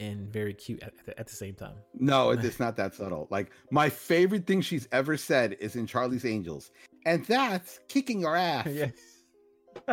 [0.00, 1.76] and very cute at, at, the same time.
[1.94, 3.28] No, it's not that subtle.
[3.30, 6.70] Like my favorite thing she's ever said is in Charlie's Angels,
[7.06, 8.66] and that's kicking your ass.
[8.70, 8.92] yes.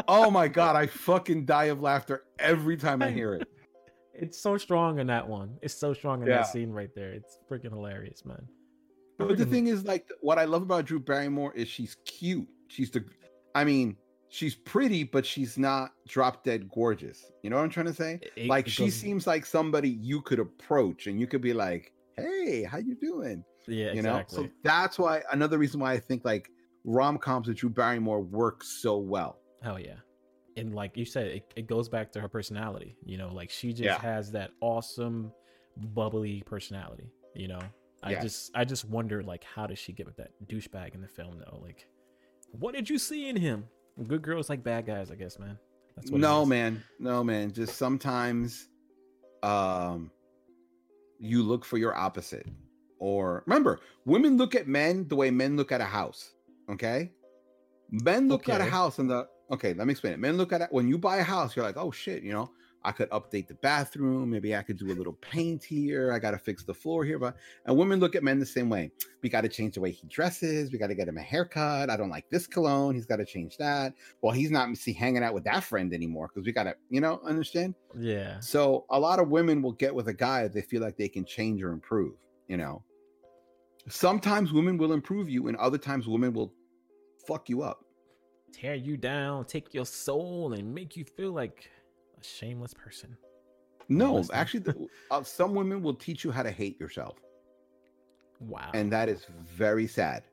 [0.08, 3.48] oh my god, I fucking die of laughter every time I hear it.
[4.14, 5.58] It's so strong in that one.
[5.62, 6.38] It's so strong in Yeah.
[6.38, 7.12] that scene right there.
[7.12, 8.46] It's freaking hilarious, man.
[9.28, 12.48] But the thing is, like, what I love about Drew Barrymore is she's cute.
[12.70, 13.04] She's the,
[13.54, 13.98] I mean,
[14.30, 17.32] she's pretty, but she's not drop dead gorgeous.
[17.44, 18.20] You know what I'm trying to say?
[18.36, 21.92] it- like, it she seems like somebody you could approach, and you could be like,
[22.18, 24.16] "Hey, how you doing?" yeah, You know.
[24.18, 24.46] exactly.
[24.46, 26.50] So that's why another reason why I think like
[26.86, 29.38] rom coms with Drew Barrymore work so well.
[29.62, 29.98] Hell yeah.
[30.58, 32.96] And like you said, it, it goes back to her personality.
[33.06, 34.00] You know, like she just Yeah.
[34.02, 35.32] has that awesome,
[35.94, 37.12] bubbly personality.
[37.36, 37.60] You know,
[38.02, 38.24] I Yes.
[38.24, 41.38] just I just wonder like how does she get with that douchebag in the film
[41.40, 41.60] though?
[41.62, 41.88] Like,
[42.52, 43.66] what did you see in him?
[44.08, 45.58] Good girls like bad guys, I guess, man.
[45.96, 48.70] That's what no man no man just sometimes
[49.44, 50.12] um
[51.20, 52.48] you look for your opposite
[53.00, 56.32] or remember women look at men the way men look at a house
[56.70, 57.12] okay
[57.92, 60.62] men look at a house and the okay let me explain it men look at
[60.62, 62.50] it when you buy a house you're like oh shit you know
[62.84, 66.38] i could update the bathroom maybe i could do a little paint here i gotta
[66.38, 68.92] fix the floor here but and women look at men the same way.
[69.22, 71.90] We got to change the way he dresses we got to get him a haircut
[71.90, 73.94] i don't like this cologne he's got to change that.
[74.22, 77.02] Well he's not see hanging out with that friend anymore because we got to you
[77.02, 77.76] know understand?
[77.98, 78.40] Yeah.
[78.40, 81.10] so a lot of women will get with a guy if they feel like they
[81.10, 82.14] can change or improve
[82.48, 82.84] you know?
[83.88, 86.54] Sometimes women will improve you and other times women will
[87.26, 87.86] fuck you up.
[88.52, 91.70] Tear you down, take your soul, and make you feel like
[92.20, 93.16] a shameless person.
[93.88, 97.18] no actually the, uh, some women will teach you how to hate yourself
[98.40, 98.72] Wow.
[98.74, 100.24] and that is very sad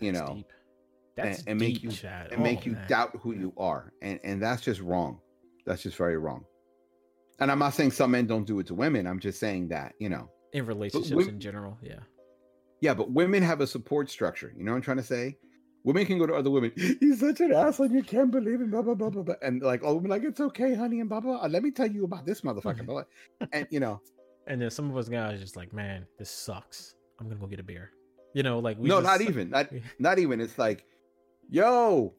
[0.00, 0.52] you know deep.
[1.16, 2.32] That's and make deep, you- Chad.
[2.32, 2.88] and make Oh, you man.
[2.88, 5.20] doubt who you are and and that's just wrong
[5.66, 6.44] that's just very wrong
[7.40, 9.94] and i'm not saying some men don't do it to women i'm just saying that
[9.98, 11.76] you know in relationships women- in general.
[11.82, 11.98] Yeah.
[12.80, 14.52] Yeah, but women have a support structure.
[14.56, 15.36] You know what I'm trying to say?
[15.84, 16.72] Women can go to other women.
[16.76, 17.90] He's such an asshole.
[17.90, 18.70] You can't believe him.
[18.70, 19.22] Blah blah blah blah.
[19.22, 19.34] blah.
[19.42, 21.38] And like, oh, women like it's okay, honey, and blah blah.
[21.38, 21.46] blah.
[21.46, 22.78] Let me tell you about this motherfucker.
[22.78, 22.86] Mm-hmm.
[22.86, 23.02] blah,
[23.38, 23.48] blah.
[23.52, 24.00] And you know,
[24.46, 26.94] And then some of us guys just like, man, this sucks.
[27.20, 27.90] I'm gonna go get a beer.
[28.32, 29.50] You know, like we no, just- not even.
[29.50, 29.68] Not
[29.98, 30.40] not even.
[30.40, 30.86] It's like,
[31.50, 32.14] yo,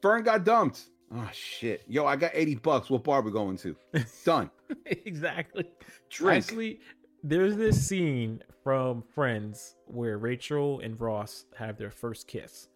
[0.00, 0.84] Fern got dumped.
[1.12, 1.82] Oh shit.
[1.88, 2.90] Yo, I got 80 bucks.
[2.90, 3.74] What bar we going to?
[4.24, 4.50] Done.
[4.86, 5.64] exactly.
[6.10, 6.44] Drink.
[6.44, 6.80] Actually,
[7.24, 12.68] there's this scene from Friends where Rachel and Ross have their first kiss.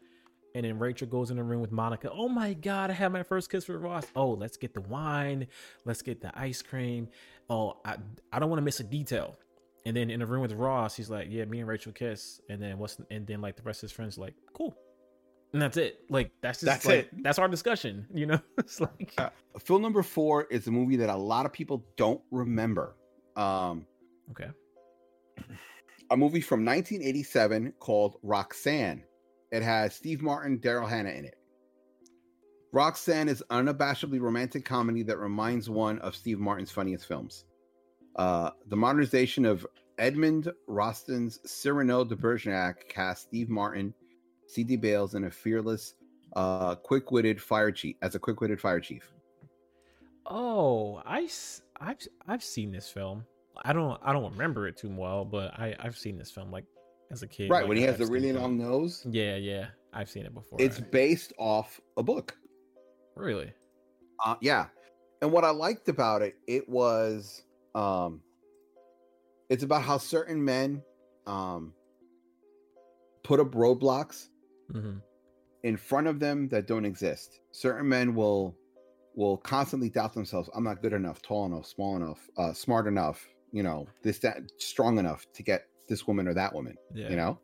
[0.55, 2.11] And then Rachel goes in the room with Monica.
[2.12, 4.07] Oh my God, I had my first kiss with Ross.
[4.15, 5.47] Oh, let's get the wine.
[5.87, 7.09] Let's get the ice cream.
[7.49, 7.97] Oh, I,
[8.33, 9.38] I don't want to miss a detail.
[9.87, 12.41] And then in the room with Ross, he's like, Yeah, me and Rachel kiss.
[12.51, 14.77] And then what's and then like the rest of his friends are like, Cool.
[15.55, 16.01] And that's it.
[16.09, 17.23] Like that's just That's like, it.
[17.23, 18.07] That's our discussion.
[18.15, 18.41] You know?
[18.59, 22.21] it's like Uh, Film number four is a movie that a lot of people don't
[22.31, 22.95] remember.
[23.37, 23.87] Um,
[24.31, 24.51] Okay.
[26.11, 29.03] a movie from 1987 called Roxanne.
[29.53, 31.37] It has Steve Martin, Daryl Hannah in it.
[32.73, 37.45] Roxanne is unabashedly romantic comedy that reminds one of Steve Martin's funniest films.
[38.17, 39.67] Uh, the modernization of
[39.99, 43.93] Edmond Rostand's Cyrano de Bergerac cast Steve Martin,
[44.47, 44.77] C.D.
[44.77, 45.95] Bales, and a fearless,
[46.35, 49.12] uh, quick-witted fire chief as a quick-witted fire chief.
[50.25, 51.29] Oh, I
[51.79, 53.25] I've I've seen this film.
[53.65, 56.65] I don't I don't remember it too well, but I I've seen this film like
[57.12, 57.51] as a kid.
[57.51, 60.35] Right like, when he has I've the really long nose, Yeah, yeah, I've seen it
[60.35, 60.61] before.
[60.61, 62.37] it's I- based off a book.
[63.14, 63.53] really
[64.25, 64.66] Uh, yeah.
[65.20, 67.44] And what I liked about it, it was
[67.75, 68.22] um
[69.48, 70.83] it's about how certain men
[71.27, 71.75] um
[73.22, 74.29] put up roadblocks
[74.70, 74.98] hmm
[75.64, 77.40] in front of them that don't exist.
[77.53, 78.57] Certain men will
[79.14, 80.48] will constantly doubt themselves.
[80.55, 84.51] I'm not good enough, tall enough, small enough, uh smart enough, you know, this that
[84.59, 87.11] strong enough to get this woman or that woman, yeah.
[87.11, 87.38] you know?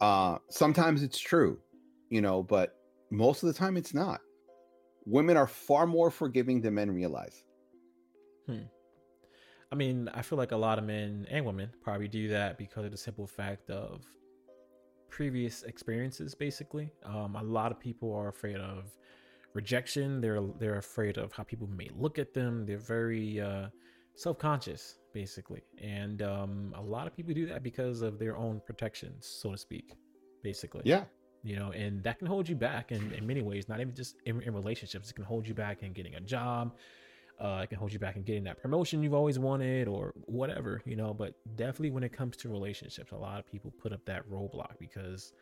[0.00, 1.58] Uh sometimes it's true,
[2.10, 2.76] you know, but
[3.10, 4.20] most of the time it's not.
[5.06, 7.44] Women are far more forgiving than men realize.
[8.46, 8.66] hmm.
[9.72, 12.84] I mean, I feel like a lot of men and women probably do that because
[12.84, 14.04] of the simple fact of
[15.08, 16.34] previous experiences.
[16.34, 18.92] Basically, um, a lot of people are afraid of
[19.54, 20.20] rejection.
[20.20, 22.66] They're they're afraid of how people may look at them.
[22.66, 23.68] They're very uh,
[24.14, 28.60] self conscious, basically, and um, a lot of people do that because of their own
[28.66, 29.94] protections, so to speak.
[30.42, 31.04] Basically, Yeah.
[31.42, 34.16] you know and that can hold you back in, in many ways not even just
[34.26, 36.74] in, in relationships it can hold you back in getting a job
[37.40, 40.82] uh, it can hold you back in getting that promotion you've always wanted or whatever
[40.84, 44.04] you know but definitely when it comes to relationships a lot of people put up
[44.04, 45.32] that roadblock because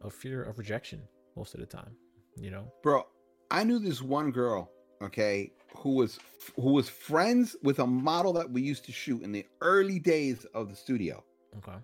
[0.00, 1.00] of fear of rejection
[1.36, 1.92] most of the time
[2.36, 3.06] you know Bro,
[3.50, 4.70] I knew this one girl,
[5.02, 6.18] okay, who was
[6.56, 10.44] who was friends with a model that we used to shoot in the early days
[10.54, 11.22] of the studio.
[11.58, 11.78] okay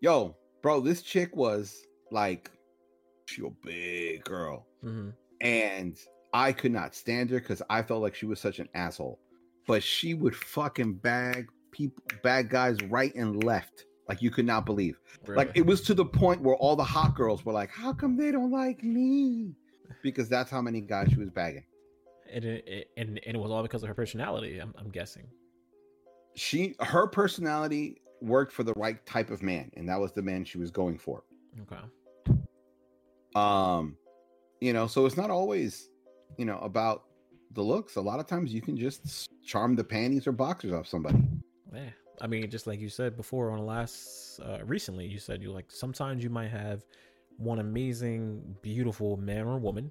[0.00, 2.50] Yo, bro, this chick was like
[3.26, 4.66] she a big girl.
[4.82, 5.96] hmm And
[6.32, 9.18] I could not stand her because I felt like she was such an asshole.
[9.66, 14.66] But she would fucking bag people, bad guys right and left, like you could not
[14.66, 14.98] believe.
[15.28, 18.16] Like it was to the point where all the hot girls were like, "How come
[18.16, 19.54] they don't like me?"
[20.02, 21.64] Because that's how many guys she was bagging.
[22.32, 24.58] And it, and and it was all because of her personality.
[24.58, 25.26] I'm, I'm guessing.
[26.34, 30.44] She, her personality worked for the right type of man, and that was the man
[30.44, 31.24] she was going for.
[31.62, 32.38] Okay.
[33.34, 33.96] Um,
[34.60, 35.90] you know, so it's not always,
[36.38, 37.04] you know, about
[37.52, 37.96] the looks.
[37.96, 41.18] A lot of times you can just charm the panties or boxers off somebody.
[41.74, 41.90] Yeah.
[42.20, 45.50] I mean, just like you said before on the last uh, recently, you said you
[45.50, 46.84] like sometimes you might have
[47.38, 49.90] one amazing, beautiful man or woman,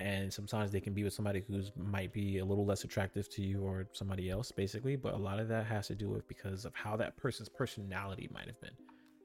[0.00, 3.42] and sometimes they can be with somebody who's might be a little less attractive to
[3.42, 4.96] you or somebody else, basically.
[4.96, 8.28] But a lot of that has to do with because of how that person's personality
[8.32, 8.74] might have been.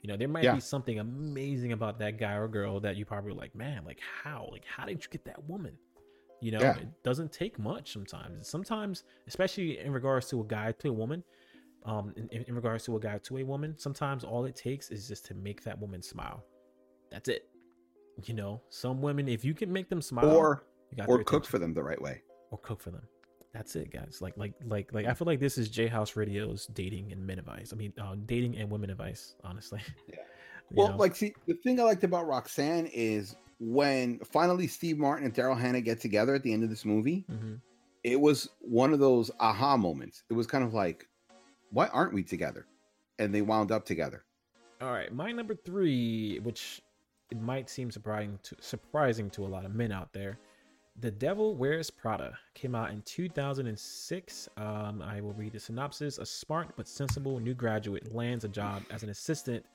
[0.01, 0.53] You know, there might Yeah.
[0.53, 4.49] be something amazing about that guy or girl that you probably like, man, like how,
[4.51, 5.77] like how did you get that woman?
[6.41, 6.75] You know, Yeah.
[6.75, 8.47] it doesn't take much sometimes.
[8.47, 11.23] Sometimes, especially in regards to a guy to a woman,
[11.85, 14.91] um, in, in in regards to a guy to a woman, sometimes all it takes
[14.91, 16.43] is just to make that woman smile.
[17.09, 17.47] That's it.
[18.23, 20.63] You know, some women, if you can make them smile, Or
[21.07, 21.51] or cook attention.
[21.51, 22.21] for them the right way.
[22.51, 23.01] or cook for them.
[23.53, 24.19] That's it, guys.
[24.21, 25.05] Like, like, like, like.
[25.05, 27.71] I feel like this is J House Radio's dating and men advice.
[27.73, 29.35] I mean, uh, dating and women advice.
[29.43, 29.81] Honestly.
[30.09, 30.17] Yeah.
[30.71, 30.97] Well, know?
[30.97, 35.55] like, see, the thing I liked about Roxanne is when finally Steve Martin and Daryl
[35.57, 37.61] Hannah get together at the end of this movie, Mhm.
[38.03, 40.23] it was one of those aha moments.
[40.29, 41.07] It was kind of like,
[41.69, 42.65] why aren't we together?
[43.19, 44.25] And they wound up together.
[44.81, 46.81] All right, my number three, which
[47.31, 50.37] it might seem surprising to surprising to a lot of men out there,
[50.99, 54.49] "The Devil Wears Prada" came out in 2006.
[54.57, 58.83] Um, I will read the synopsis: A smart but sensible new graduate lands a job
[58.91, 59.65] as an assistant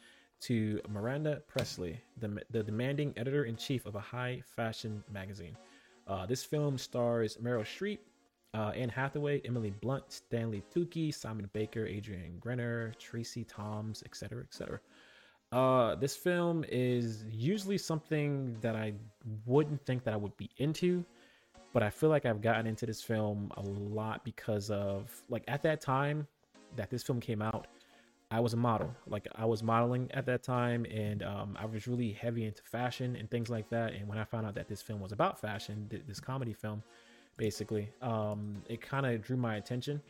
[0.40, 5.56] to Miranda Priestly, the, the demanding editor in chief of a high fashion magazine.
[6.06, 7.98] Uh, this film stars Meryl Streep,
[8.54, 14.80] uh, Anne Hathaway, Emily Blunt, Stanley Tucci, Simon Baker, Adrian Grenier, Tracie Thoms, etc., etc.
[15.52, 18.94] Uh, this film is usually something that I
[19.46, 21.04] wouldn't think that I would be into,
[21.72, 25.62] but I feel like I've gotten into this film a lot because of like at
[25.62, 26.26] that time
[26.76, 27.66] that this film came out,
[28.30, 28.94] I was a model.
[29.08, 33.16] Like I was modeling at that time, and um, I was really heavy into fashion
[33.16, 33.92] and things like that.
[33.92, 36.82] And when I found out that this film was about fashion, th- this comedy film,
[37.36, 40.00] basically, um, it kind of drew my attention.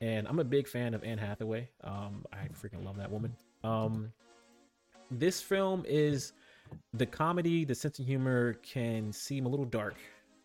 [0.00, 1.68] And I'm a big fan of Anne Hathaway.
[1.84, 3.36] Um, I freaking love that woman.
[3.62, 4.12] Um,
[5.10, 6.32] this film is
[6.94, 9.96] the comedy, the sense of humor can seem a little dark,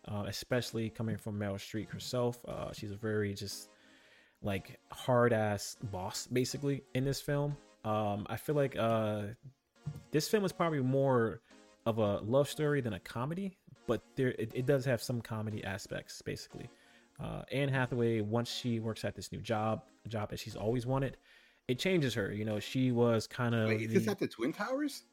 [0.08, 2.38] uh, especially coming from Meryl Streep herself.
[2.46, 3.70] Uh, she's a very just
[4.42, 7.56] like hard ass boss basically in this film.
[7.84, 9.22] Um, I feel like uh,
[10.10, 11.40] this film is probably more
[11.86, 15.62] of a love story than a comedy, but there it, it does have some comedy
[15.64, 16.68] aspects basically.
[17.22, 20.84] Uh, Anne Hathaway, once she works at this new job, a job that she's always
[20.84, 21.16] wanted,
[21.68, 22.32] it changes her.
[22.32, 25.04] You know, she was kind of Wait, is this at the Twin Towers?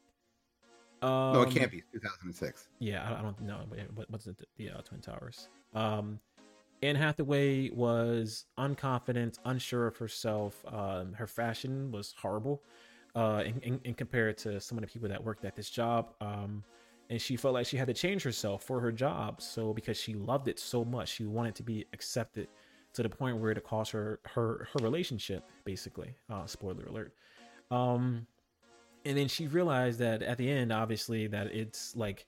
[1.02, 1.78] um, no, it can't be.
[1.78, 2.68] It's 2006.
[2.80, 5.50] Yeah, I, I don't know, but what, what's the, the uh, Twin Towers?
[5.74, 6.20] Um,
[6.82, 10.64] Anne Hathaway was unconfident, unsure of herself.
[10.68, 12.62] Um, her fashion was horrible,
[13.16, 16.14] uh, in, in, in compared to some of the people that worked at this job.
[16.22, 16.64] Um,
[17.10, 19.42] and she felt like she had to change herself for her job.
[19.42, 22.48] So because she loved it so much, she wanted to be accepted
[22.94, 26.14] to the point where it cost her her her relationship, basically.
[26.30, 27.14] Uh, spoiler alert.
[27.72, 28.28] Um,
[29.06, 32.26] and then she realized that at the end, obviously, that it's like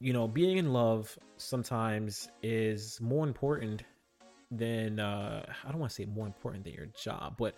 [0.00, 3.82] you know, being in love sometimes is more important
[4.52, 7.54] than uh I don't want to say more important than your job, but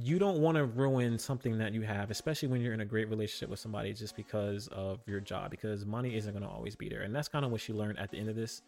[0.00, 3.08] you don't want to ruin something that you have, especially when you're in a great
[3.08, 6.88] relationship with somebody just because of your job because money isn't going to always be
[6.88, 7.02] there.
[7.02, 8.62] And that's kind of what she learned at the end of this.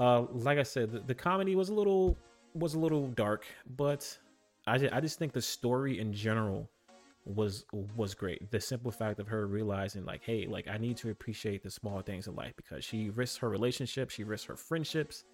[0.00, 2.18] Uh like I said, the, the comedy was a little
[2.54, 3.44] was a little dark,
[3.76, 4.16] but
[4.66, 6.70] I just, I just think the story in general
[7.26, 7.64] was
[7.96, 8.50] was great.
[8.50, 12.00] The simple fact of her realizing like, hey, like I need to appreciate the small
[12.02, 15.24] things in life because she risked her relationship, she risked her friendships,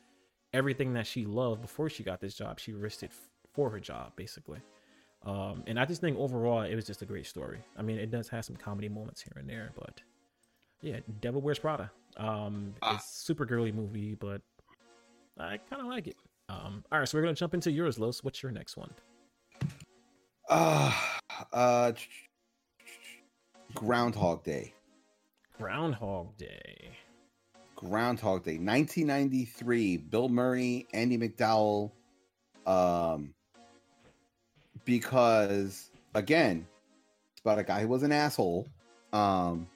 [0.52, 3.80] everything that she loved before she got this job, she risked it f- for her
[3.80, 4.60] job basically.
[5.24, 7.58] Um, and I just think overall it was just a great story.
[7.76, 10.00] I mean, it does have some comedy moments here and there, but
[10.82, 11.90] yeah, Devil Wears Prada.
[12.16, 12.94] Um, Ah.
[12.94, 14.40] it's super girly movie, but
[15.38, 16.16] I kind of like it.
[16.50, 18.24] Um, all right, so we're gonna jump into yours, Los.
[18.24, 18.90] What's your next one?
[20.48, 20.92] Uh,
[21.52, 21.92] uh,
[23.74, 24.74] Groundhog Day.
[25.56, 26.90] Groundhog Day.
[27.76, 29.96] Groundhog Day, 1993.
[29.98, 31.92] Bill Murray, Andie MacDowell.
[32.66, 33.32] Um,
[34.84, 36.66] because again,
[37.32, 38.66] it's about a guy who was an asshole,
[39.12, 39.68] um,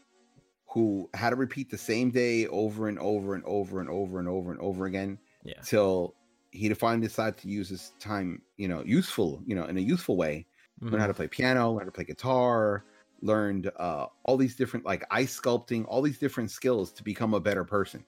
[0.69, 4.29] who had to repeat the same day over and over and over and over and
[4.29, 5.61] over and over again Yeah.
[5.65, 6.15] till
[6.55, 10.17] he finally decided to use his time, you know, useful, you know, in a useful
[10.17, 10.49] way.
[10.91, 11.09] Learned how Mhm.
[11.09, 12.87] to play piano, learned how to play guitar,
[13.23, 17.41] learned uh, all these different like ice sculpting, all these different skills to become a
[17.41, 18.07] better person.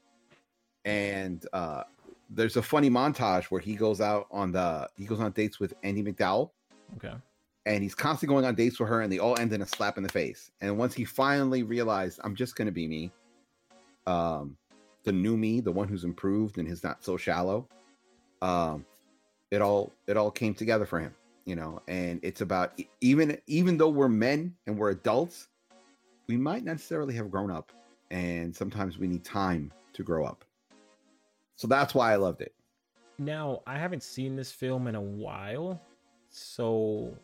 [0.84, 1.84] And uh,
[2.28, 5.74] there's a funny montage where he goes out on the he goes on dates with
[5.84, 6.52] Andie MacDowell,
[6.96, 7.16] Okay.
[7.64, 9.96] and he's constantly going on dates with her, and they all end in a slap
[9.96, 10.50] in the face.
[10.60, 13.14] And once he finally realized, I'm just gonna be me,
[14.06, 14.58] um,
[15.04, 17.68] the new me, the one who's improved and is not so shallow,
[18.46, 18.84] um,
[19.50, 21.80] it all it all came together for him, you know.
[21.88, 25.48] And it's about even even though we're men and we're adults,
[26.28, 27.72] we might not necessarily have grown up,
[28.10, 30.44] and sometimes we need time to grow up.
[31.56, 32.54] So that's why I loved it.
[33.18, 35.80] Now, I haven't seen this film in a while.
[36.28, 37.16] So,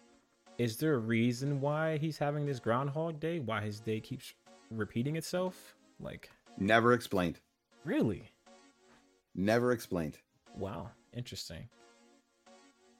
[0.56, 3.40] is there a reason why he's having this Groundhog Day?
[3.40, 4.32] Why his day keeps
[4.70, 5.74] repeating itself?
[6.00, 7.40] Like, Never explained.
[7.84, 8.30] really?
[9.34, 10.16] Never explained.
[10.56, 10.90] Wow.
[11.14, 11.68] Interesting.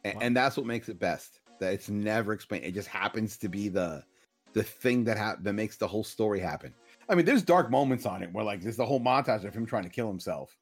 [0.04, 0.20] and, Wow.
[0.22, 3.68] and that's what makes it best that it's never explained it just happens to be
[3.68, 4.04] the
[4.52, 6.74] the thing that ha- that makes the whole story happen
[7.08, 9.64] i mean there's dark moments on it where like there's the whole montage of him
[9.64, 10.58] trying to kill himself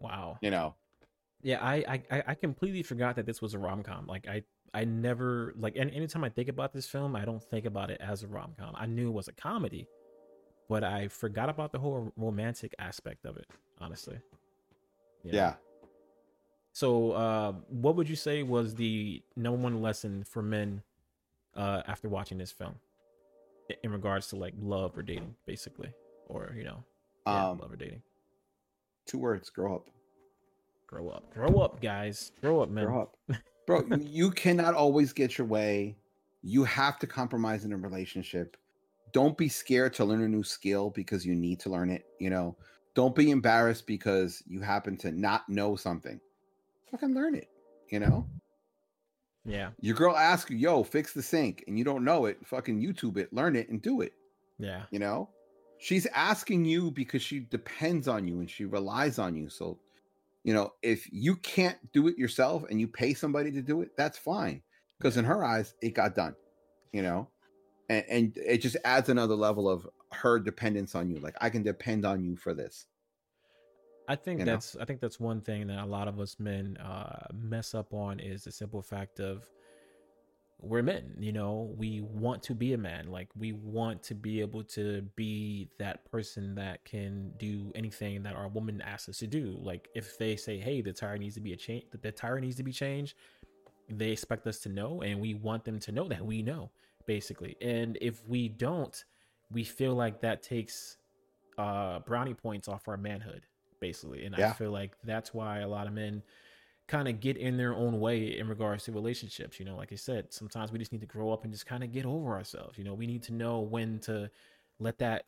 [0.00, 0.38] Wow.
[0.40, 0.74] you know
[1.42, 4.06] Yeah, I I, I- completely forgot that this was a rom com.
[4.06, 4.42] Like I
[4.72, 8.00] I never like any anytime I think about this film, I don't think about it
[8.00, 8.72] as a rom com.
[8.76, 9.86] I knew it was a comedy,
[10.68, 13.46] but I forgot about the whole romantic aspect of it.
[13.80, 14.18] Honestly.
[15.24, 15.38] You know?
[15.38, 15.54] yeah
[16.74, 20.82] So, uh, what would you say was the number one lesson for men
[21.54, 22.74] uh, after watching this film,
[23.84, 25.92] in regards to like love or dating, basically,
[26.26, 26.84] or you know,
[27.28, 28.02] yeah, um love or dating?
[29.06, 29.88] two words grow up.
[30.88, 32.86] Grow up, grow up, guys, grow up, man.
[32.86, 33.16] grow up.
[33.66, 35.96] Bro you, you cannot always get your way.
[36.42, 38.56] You have to compromise in a relationship.
[39.12, 42.30] Don't be scared to learn a new skill because you need to learn it you
[42.30, 42.56] know?
[42.94, 46.20] Don't be embarrassed because you happen to not know something
[46.94, 47.48] fucking learn it
[47.90, 48.24] you know
[49.46, 52.80] Yeah, Your girl asks you, yo, fix the sink, and you don't know it, fucking
[52.80, 54.12] YouTube it, learn it, and do it.
[54.58, 55.28] yeah, You know?
[55.78, 59.50] She's asking you because she depends on you and she relies on you.
[59.50, 59.78] So,
[60.44, 63.90] you know, if you can't do it yourself and you pay somebody to do it,
[63.98, 64.62] that's fine.
[64.98, 66.34] Because in her eyes, it got done.
[66.92, 67.28] You know?
[67.90, 71.18] And and it just adds another level of her dependence on you.
[71.18, 72.86] Like I can depend on you for this.
[74.08, 74.52] I think You know?
[74.52, 77.92] that's I think that's one thing that a lot of us men uh, mess up
[77.94, 79.48] on is the simple fact of
[80.60, 81.14] we're men.
[81.18, 83.08] You know, we want to be a man.
[83.08, 88.34] Like we want to be able to be that person that can do anything that
[88.34, 89.58] our woman asks us to do.
[89.60, 91.84] Like if they say, "Hey, the tire needs to be a change.
[91.90, 93.14] The tire needs to be changed,"
[93.88, 96.70] they expect us to know, and we want them to know that we know,
[97.06, 97.56] basically.
[97.60, 99.04] And if we don't,
[99.50, 100.98] we feel like that takes
[101.56, 103.46] uh brownie points off our manhood
[103.86, 106.22] basically and i feel like that's why a lot of men
[106.86, 109.96] kind of get in their own way in regards to relationships you know like i
[109.96, 112.78] said sometimes we just need to grow up and just kind of get over ourselves
[112.78, 114.30] you know we need to know when to
[114.78, 115.24] let that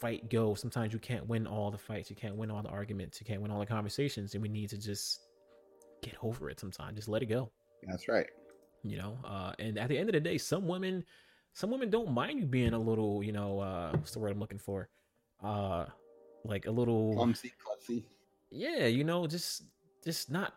[0.00, 0.54] fight go.
[0.54, 3.42] Sometimes you can't win all the fights you can't win all the arguments you can't
[3.42, 5.20] win all the conversations and we need to just
[6.02, 7.50] get over it sometimes just let it go.
[7.86, 8.26] That's right.
[8.82, 11.04] you know uh and at the end of the day some women
[11.52, 14.40] some women don't mind you being a little you know uh what's the word i'm
[14.40, 14.88] looking for?
[15.42, 15.84] Uh
[16.44, 18.04] like a little Clumsy, clumsy.
[18.50, 19.64] yeah you know just
[20.04, 20.54] just not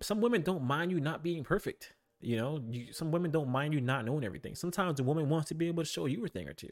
[0.00, 3.72] some women don't mind you not being perfect you know you, some women don't mind
[3.74, 6.28] you not knowing everything sometimes a woman wants to be able to show you a
[6.28, 6.70] thing or two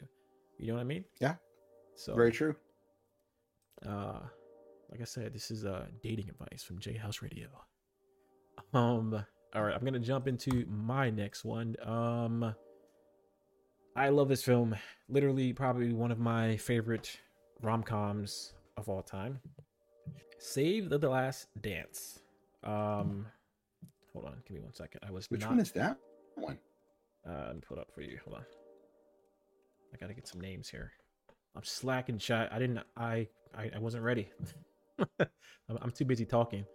[0.59, 1.35] you know what i mean Yeah.
[1.95, 2.55] so Very true.
[3.85, 4.19] uh
[4.91, 7.47] like i said this is uh dating advice from j house radio
[8.73, 12.53] um all right i'm gonna jump into my next one um
[13.95, 14.75] i love this film
[15.09, 17.19] literally probably one of my favorite
[17.61, 19.39] rom-coms of all time
[20.39, 22.19] save the last dance
[22.63, 23.25] um
[24.13, 25.97] hold on give me one second i was Which not one is that
[26.35, 26.57] one?
[27.27, 28.17] uh, let me put it up for you.
[28.25, 28.45] Hold on.
[29.93, 30.91] I gotta get some names here.
[31.55, 32.49] I'm slacking, chat.
[32.51, 32.79] I didn't.
[32.97, 34.29] I I, I wasn't ready.
[35.19, 35.27] I'm,
[35.81, 36.65] I'm too busy talking.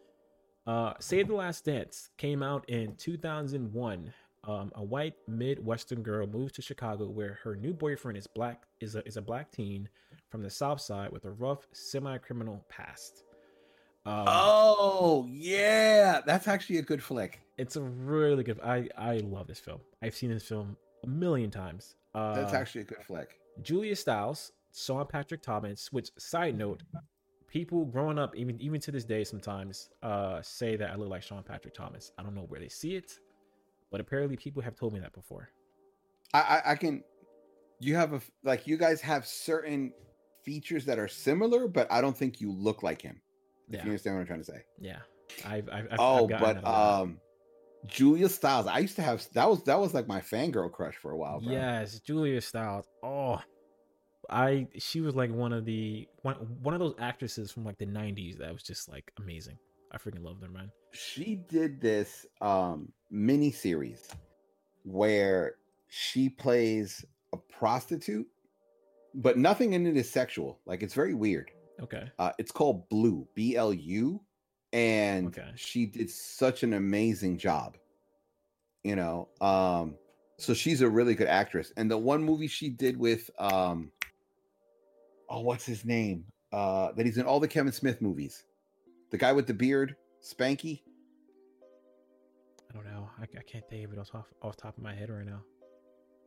[0.66, 4.12] Uh, Save the Last Dance came out in 2001.
[4.46, 8.94] Um, a white Midwestern girl moves to Chicago, where her new boyfriend is black is
[8.94, 9.88] a is a black teen
[10.30, 13.24] from the South Side with a rough semi-criminal past.
[14.04, 17.40] Um, Oh yeah, that's actually a good flick.
[17.58, 18.60] it's a really good.
[18.62, 19.80] I I love this film.
[20.00, 21.96] I've seen this film a million times.
[22.14, 23.38] Uh, That's actually a good flick.
[23.62, 25.92] Julia Stiles, Sean Patrick Thomas.
[25.92, 26.82] Which side note,
[27.48, 31.22] people growing up, even even to this day, sometimes uh say that I look like
[31.22, 32.12] Sean Patrick Thomas.
[32.16, 33.18] I don't know where they see it,
[33.96, 35.48] but apparently people have told me that before.
[36.34, 37.02] I, I I can.
[37.80, 39.90] You have a like you guys have certain
[40.44, 43.22] features that are similar, but I don't think you look like him.
[43.70, 44.64] If you understand what I'm trying to say.
[44.78, 44.98] Yeah.
[45.46, 47.02] I've, I've, I've oh, I've but that a lot.
[47.02, 47.20] um,
[47.86, 48.66] Julia Stiles.
[48.66, 51.40] I used to have that was that was like my fangirl crush for a while.
[51.40, 51.52] Bro.
[51.52, 52.84] Yes, Julia Stiles.
[53.02, 53.40] Oh,
[54.28, 57.86] I she was like one of the one one of those actresses from like the
[57.86, 59.56] '90s that was just like amazing.
[59.92, 60.70] I freaking love her, man.
[60.92, 64.08] she did this um mini series
[64.84, 65.56] where
[65.88, 68.26] she plays a prostitute,
[69.14, 70.58] but nothing in it is sexual.
[70.66, 71.50] Like it's very weird.
[71.80, 72.10] Okay.
[72.18, 74.20] Uh, it's called Blue, B L U,
[74.72, 75.50] and Okay.
[75.56, 77.76] she did such an amazing job.
[78.84, 79.96] You know, um,
[80.38, 81.72] so she's a really good actress.
[81.76, 83.90] And the one movie she did with, um,
[85.28, 86.24] oh, what's his name?
[86.52, 88.44] Uh, that he's in all the Kevin Smith movies.
[89.16, 90.82] The guy with the beard, Spanky.
[92.68, 93.08] I don't know.
[93.18, 95.40] I, I can't think of it off off top of my head right now.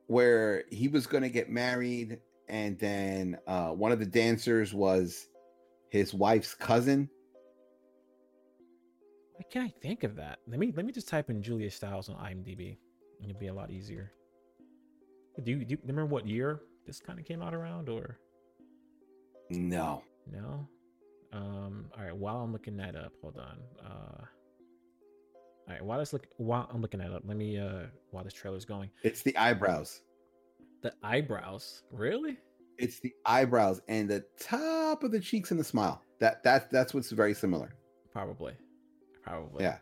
[0.07, 5.27] where he was going to get married and then uh one of the dancers was
[5.89, 7.07] his wife's cousin
[9.35, 10.39] Why can't I think of that?
[10.47, 12.79] Let me let me just type in Julia Stiles on IMDb.
[13.23, 14.11] It'll be a lot easier.
[15.43, 18.17] Do you, do you remember what year this kind of came out around, or
[19.51, 20.67] no no?
[21.31, 21.85] Um.
[21.97, 22.15] All right.
[22.15, 23.57] While I'm looking that up, hold on.
[23.85, 24.23] Uh.
[25.67, 25.83] All right.
[25.83, 26.27] While let's look.
[26.37, 27.57] While I'm looking that up, let me.
[27.59, 27.83] Uh.
[28.11, 30.01] While this trailer's going, it's the eyebrows
[30.81, 31.83] the eyebrows.
[31.91, 32.37] Really?
[32.77, 36.93] it's the eyebrows and the top of the cheeks and the smile that that that's
[36.93, 37.75] what's very similar
[38.13, 38.53] Probably.
[39.21, 39.65] Probably.
[39.65, 39.79] yeah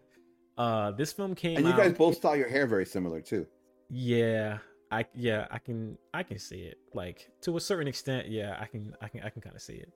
[0.59, 0.91] Uh.
[0.91, 1.57] This film came.
[1.57, 3.47] and you guys out- both style your hair very similar too
[3.89, 4.59] Yeah,
[4.91, 6.76] I yeah, I can I can see it.
[6.93, 9.74] Like to a certain extent, yeah, I can I can I can kind of see
[9.76, 9.91] it.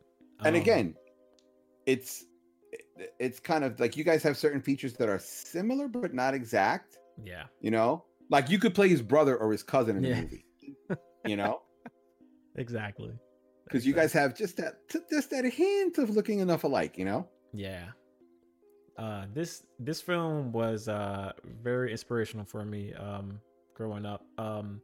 [0.45, 0.95] And Um, again
[1.87, 2.25] it's
[3.19, 6.99] it's kind of like you guys have certain features that are similar but not exact
[7.23, 10.21] yeah, you know like you could play his brother or his cousin in the Yeah.
[10.23, 10.45] movie
[11.27, 11.61] you know
[12.57, 13.13] exactly.
[13.65, 14.75] because you guys have just that
[15.11, 17.87] just that hint of looking enough alike you know Yeah.
[18.99, 21.33] Uh this this film was uh
[21.63, 23.41] very inspirational for me um
[23.75, 24.23] growing up.
[24.39, 24.81] Um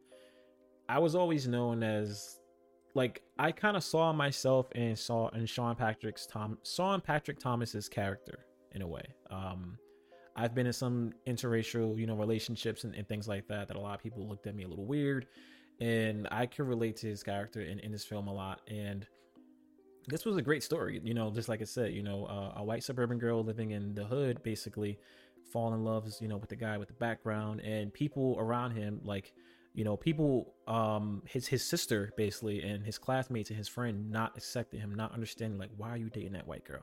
[0.89, 2.39] I was always known as
[2.97, 7.89] like I kind of saw myself and saw in Sean Patrick's Tom Sean Patrick Thomas's
[7.89, 9.05] character in a way.
[9.31, 9.79] Um
[10.35, 13.81] I've been in some interracial, you know, relationships and, and things like that that a
[13.81, 15.27] lot of people looked at me a little weird.
[15.81, 18.61] And I can relate to his character in, in this film a lot.
[18.69, 19.07] And
[20.09, 22.65] this was a great story, you know, just like I said, you know, uh, a
[22.65, 24.99] white suburban girl living in the hood basically
[25.53, 29.01] fall in love, you know, with the guy with the background and people around him,
[29.05, 29.33] like,
[29.77, 34.37] you know, people, um, his his sister basically and his classmates and his friend not
[34.37, 36.83] accepting him, not understanding like why are you dating that white girl,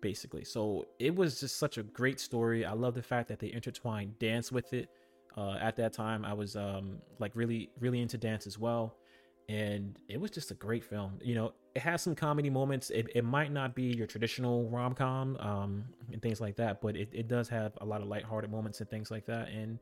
[0.00, 0.44] basically.
[0.44, 2.64] So it was just such a great story.
[2.64, 4.88] I love the fact that they intertwined dance with it.
[5.36, 8.94] Uh, at that time, I was um like really really into dance as well
[9.48, 11.18] and it was just a great film.
[11.22, 12.90] You know, it has some comedy moments.
[12.90, 16.96] It, it might not be your traditional rom com um, and things like that, but
[16.96, 19.48] it, it does have a lot of lighthearted moments and things like that.
[19.48, 19.78] And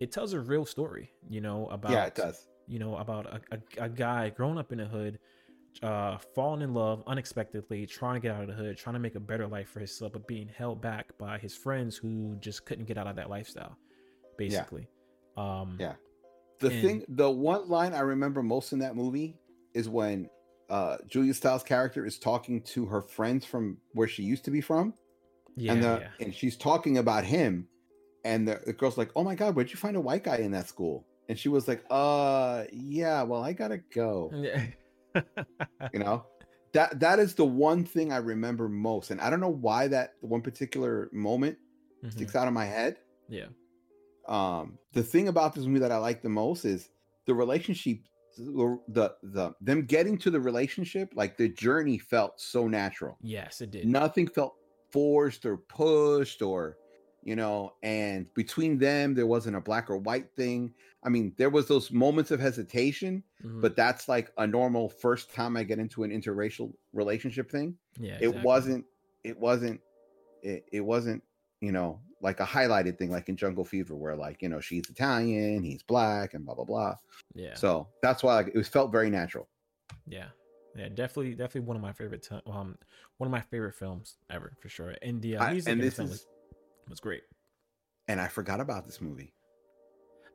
[0.00, 3.40] it tells a real story, you know, about yeah it does you know, about a,
[3.52, 5.18] a, a guy growing up in the hood,
[5.82, 9.14] uh, falling in love unexpectedly, trying to get out of the hood, trying to make
[9.14, 12.84] a better life for himself, but being held back by his friends who just couldn't
[12.84, 13.74] get out of that lifestyle,
[14.36, 14.86] basically.
[15.38, 15.94] Um, Yeah.
[16.60, 19.38] the And- thing the one line i remember most in that movie
[19.74, 20.28] is when
[20.68, 24.60] uh julia stiles character is talking to her friends from where she used to be
[24.60, 24.92] from
[25.56, 26.24] yeah, and the yeah.
[26.24, 27.68] and she's talking about him
[28.24, 30.50] and the, the girl's like oh my god where'd you find a white guy in
[30.50, 34.66] that school and she was like uh yeah well i gotta go Yeah.
[35.92, 36.24] you know
[36.72, 40.14] that that is the one thing i remember most and i don't know why that
[40.20, 41.56] one particular moment
[42.04, 42.12] Mhm.
[42.12, 42.98] sticks out of my head
[43.28, 43.46] Yeah.
[44.28, 46.90] um the thing about this movie that i like the most is
[47.26, 47.98] the relationship
[48.36, 53.60] the the, the them getting to the relationship like the journey felt so natural Yes,
[53.60, 53.86] it did.
[53.86, 54.54] nothing felt
[54.92, 56.76] forced or pushed or
[57.28, 60.72] you know and between them there wasn't a black or white thing
[61.04, 63.60] i mean there was those moments of hesitation Mhm.
[63.60, 68.16] but that's like a normal first time i get into an interracial relationship thing yeah,
[68.18, 68.86] it wasn't
[69.24, 69.78] it wasn't
[70.42, 71.22] it, it wasn't
[71.60, 74.88] you know like a highlighted thing like in jungle fever where like you know she's
[74.88, 76.94] italian he's black and blah blah blah
[77.34, 77.54] Yeah.
[77.54, 79.50] so that's why like, it was felt very natural
[80.06, 80.28] yeah.
[80.76, 80.88] Yeah.
[80.88, 81.30] Definitely.
[81.34, 82.22] Definitely one of my favorite.
[82.22, 82.78] T- um,
[83.16, 84.94] one of my favorite films ever for sure.
[85.02, 86.26] And the uh, and this film is
[86.88, 87.22] was, great.
[88.08, 89.32] and i forgot about this movie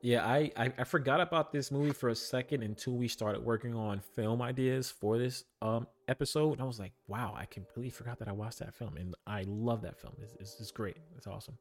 [0.02, 3.74] Yeah, I, I I forgot about this movie for a second until we started working
[3.74, 6.52] on film ideas for this um episode.
[6.52, 9.44] And I was like, wow, I completely forgot that I watched that film, and I
[9.48, 10.12] love that film.
[10.22, 10.98] It's it's, it's great.
[11.16, 11.56] It's awesome.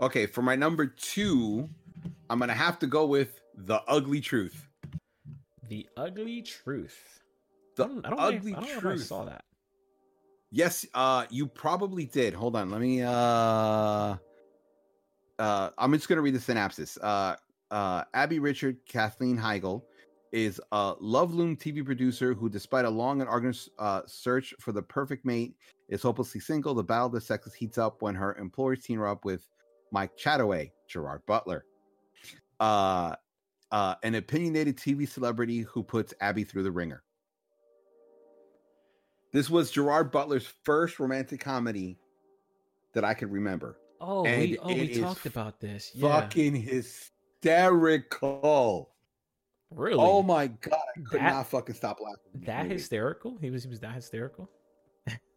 [0.00, 1.68] okay for my number two
[2.30, 4.68] i'm gonna have to go with the ugly truth
[5.68, 6.98] The Ugly Truth.
[7.76, 9.44] The I don't, I don't, ugly know, if- I don't know if I saw that.
[10.54, 12.34] Yes, uh, you probably did.
[12.34, 13.02] Hold on, let me.
[13.02, 14.16] Uh,
[15.38, 16.98] uh, I'm just gonna read the synopsis.
[16.98, 17.36] Uh,
[17.70, 19.82] uh, Abby Richter, Kathleen Heigl,
[20.30, 24.82] is a Loveloom TV producer who, despite a long and arduous uh, search for the
[24.82, 25.56] perfect mate,
[25.88, 26.74] is hopelessly single.
[26.74, 29.48] The battle of the sexes heats up when her employers team her up with
[29.90, 31.64] Mike Chadway, Gerard Butler,
[32.60, 33.14] uh,
[33.70, 37.02] uh, an opinionated TV celebrity who puts Abby through the ringer.
[39.32, 41.96] This was Gerard Butler's first romantic comedy
[42.92, 43.78] that I could remember.
[44.00, 45.92] Oh, And we oh we talked about this.
[45.94, 48.90] Yeah, Fucking hysterical.
[49.70, 49.96] really?
[49.98, 52.42] Oh my god, I could That- not fucking stop laughing.
[52.46, 52.74] that movie.
[52.74, 53.38] hysterical?
[53.40, 54.50] He was he was that hysterical?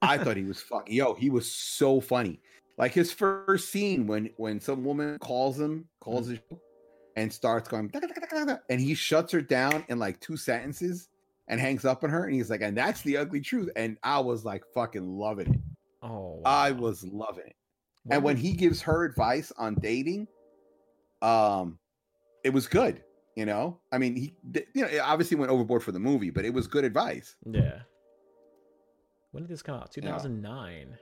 [0.01, 2.41] I thought he was fucking yo, he was so funny.
[2.77, 6.41] Like his first scene when when some woman calls him, calls mm-hmm.
[6.49, 6.59] his
[7.15, 7.89] and starts going
[8.69, 11.07] and he shuts her down in like two sentences
[11.47, 13.69] and hangs up on her and he's like, and that's the ugly truth.
[13.75, 15.59] And I was like fucking loving it.
[16.01, 17.55] Oh, I was loving it.
[18.03, 20.27] What and when he gives her advice on dating
[21.21, 21.79] um
[22.43, 23.01] it was good
[23.35, 26.45] you know i mean he you know it obviously went overboard for the movie but
[26.45, 27.79] it was good advice yeah.
[29.35, 29.91] When did this come out?
[29.91, 30.87] 2009.
[30.89, 30.95] Yeah.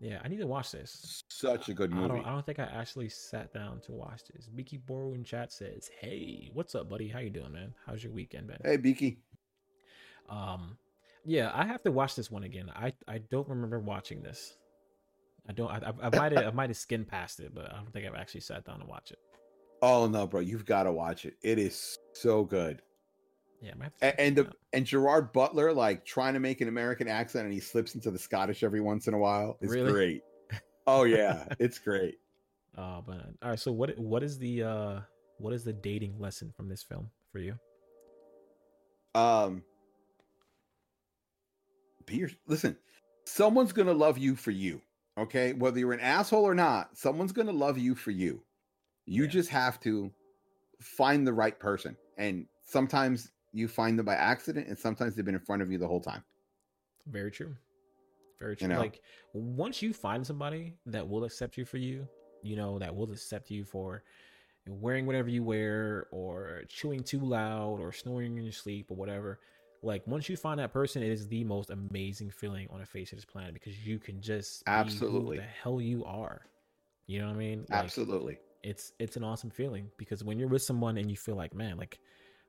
[0.00, 1.24] Yeah, I need to watch this.
[1.28, 2.26] such a good I movie don't.
[2.26, 4.48] I don't think I actually sat down to watch this.
[4.48, 7.08] Beaky Boro in chat says, "Hey, what's up, buddy?
[7.08, 7.74] How you doing, man?
[7.84, 9.18] How's your weekend been?" hey beaky
[10.28, 10.76] Um,
[11.24, 12.70] yeah, I have to watch this one again.
[12.74, 14.56] I I don't remember watching this.
[15.48, 15.70] I don't.
[15.70, 18.06] I, I, I might have I might have skimmed past it, but I don't think
[18.06, 19.18] I've actually sat down to watch it.
[19.82, 22.82] oh no bro you've got to watch it it is so good
[23.60, 26.60] Yeah, I might have to and, and the and gerard butler like trying to make
[26.60, 29.72] an american accent and he slips into the scottish every once in a while is
[29.72, 29.92] Really?
[29.92, 30.22] great
[30.86, 32.18] oh yeah it's great
[32.76, 33.58] Uh, but all right.
[33.58, 35.00] So what what is the uh
[35.38, 37.58] what is the dating lesson from this film for you?
[39.14, 39.64] um
[42.06, 42.76] be your, listen
[43.26, 44.80] someone's gonna love you for you
[45.18, 48.42] okay whether you're an asshole or not someone's gonna love you for you
[49.06, 49.30] you Yeah.
[49.30, 50.10] just have to
[50.80, 55.34] find the right person and sometimes you find them by accident and sometimes they've been
[55.34, 56.22] in front of you the whole time
[57.06, 57.54] Very true.
[58.38, 58.68] Very true.
[58.68, 58.78] know?
[58.78, 59.00] Like
[59.32, 62.06] once you find somebody that will accept you for you,
[62.42, 64.04] you know, that will accept you for
[64.68, 69.40] wearing whatever you wear or chewing too loud or snoring in your sleep or whatever.
[69.82, 73.12] Like once you find that person, it is the most amazing feeling on the face
[73.12, 75.38] of this planet because you can just Absolutely.
[75.38, 76.42] the hell you are.
[77.06, 77.66] You know what I mean?
[77.70, 81.36] Like, absolutely it's it's an awesome feeling because when you're with someone and you feel
[81.36, 82.00] like man like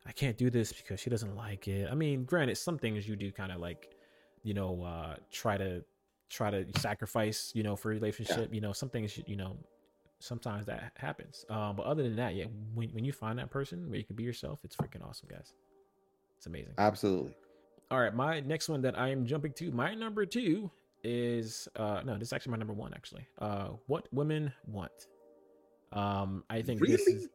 [0.05, 1.87] i can't do this because she doesn't like it.
[1.91, 3.95] I mean granted some things you do kind of like
[4.43, 5.83] you know uh try to
[6.29, 9.57] try to sacrifice you know for a relationship you know some things you- know
[10.21, 11.45] sometimes that happens.
[11.49, 14.15] Um but other than that yeah when, when you find that person where you can
[14.15, 15.53] be yourself it's freaking awesome guys.
[16.37, 16.73] It's amazing.
[16.77, 17.33] Absolutely.
[17.91, 20.69] All right, my next one that I am jumping to, my number two
[21.03, 23.25] is uh no, this is actually my number one actually.
[23.39, 24.91] Uh What Women Want.
[25.91, 27.29] Um I think this is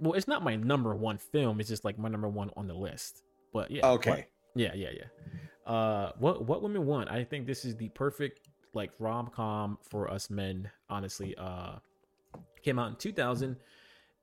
[0.00, 2.74] well, it's not my number one film, it's just like my number one on the
[2.74, 3.22] list.
[3.52, 3.86] But yeah.
[3.88, 5.70] what- okay yeah, yeah, yeah.
[5.72, 7.10] Uh what what women want?
[7.10, 11.34] I think this is the perfect like rom-com for us men, honestly.
[11.36, 11.76] Uh
[12.62, 13.56] came out in 2000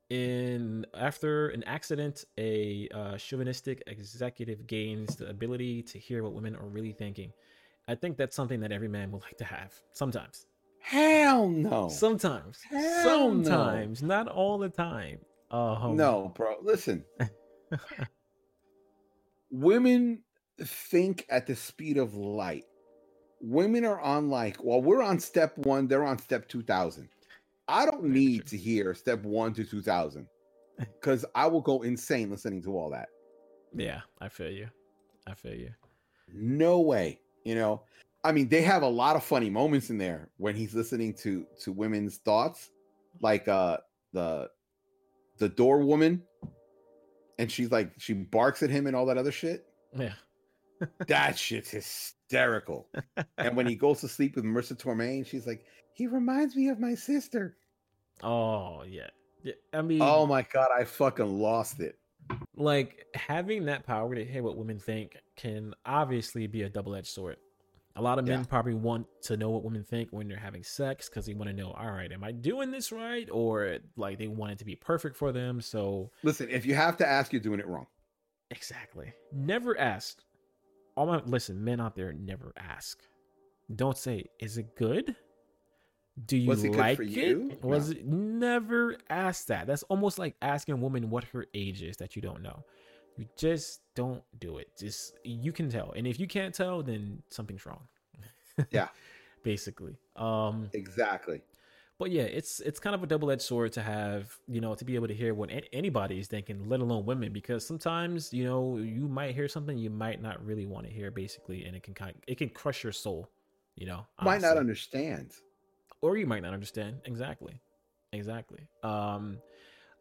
[0.09, 6.55] in after an accident a uh, chauvinistic executive gains the ability to hear what women
[6.55, 7.31] are really thinking
[7.87, 10.45] i think that's something that every man would like to have sometimes
[10.79, 13.43] hell no sometimes Hell no.
[13.43, 15.17] sometimes not all the time
[15.55, 17.05] um, no bro listen.
[19.49, 20.21] Women
[20.61, 22.65] think at the speed of light.
[23.41, 27.09] Women are on like well we're on step one they're on step 2000
[27.67, 30.27] i don't need to hear step one to 2000
[30.77, 33.09] because i will go insane listening to all that.
[33.73, 34.69] Yeah i feel you.
[35.27, 35.71] I feel you.
[36.33, 37.83] No way you know?
[38.23, 41.45] I mean they have a lot of funny moments in there when he's listening to
[41.61, 42.71] to women's thoughts
[43.21, 43.77] like uh
[44.13, 44.49] the
[45.37, 46.21] the door woman
[47.37, 49.65] and she's like she barks at him and all that other shit?
[49.97, 50.13] Yeah.
[51.07, 52.89] That shit's hysterical.
[53.37, 56.67] And when he goes to sleep with marisa tomei and she's like he reminds me
[56.67, 57.55] of my sister.
[58.21, 59.07] Oh yeah.
[59.43, 61.97] Yeah i mean oh my god i fucking lost it.
[62.57, 67.37] Like having that power to hear what women think can obviously be a double-edged sword
[67.97, 68.45] a lot of men Yeah.
[68.45, 71.55] probably want to know what women think when they're having sex because they want to
[71.55, 73.29] know all right am i doing this right?
[73.31, 76.97] Or like they want it to be perfect for them so listen if you have
[76.97, 77.87] to ask you're doing it wrong.
[78.51, 79.11] Exactly.
[79.33, 80.19] Never ask.
[80.95, 82.99] All my listen men out there never ask.
[83.75, 85.15] Don't say is it good?
[86.25, 87.09] Do you it like for it?
[87.09, 87.57] you?
[87.61, 87.95] was No.
[87.97, 89.67] it never ask that.
[89.67, 92.63] That's almost like asking a woman what her age is that you don't know
[93.17, 94.69] You just don't do it.
[94.77, 97.87] Just you can tell, and if you can't tell, then something's wrong.
[98.71, 98.87] Yeah.
[99.43, 99.97] basically.
[100.15, 101.41] Um, Exactly.
[101.97, 104.85] but yeah, it's it's kind of a double edged sword to have, you know, to
[104.85, 108.43] be able to hear what an- anybody is thinking, let alone women, because sometimes you
[108.43, 111.83] know you might hear something you might not really want to hear, basically, and it
[111.83, 113.29] can kind of, it can crush your soul,
[113.75, 114.05] you know.
[114.21, 115.31] Might not understand.
[116.01, 117.59] or you might not understand exactly
[118.13, 119.37] exactly um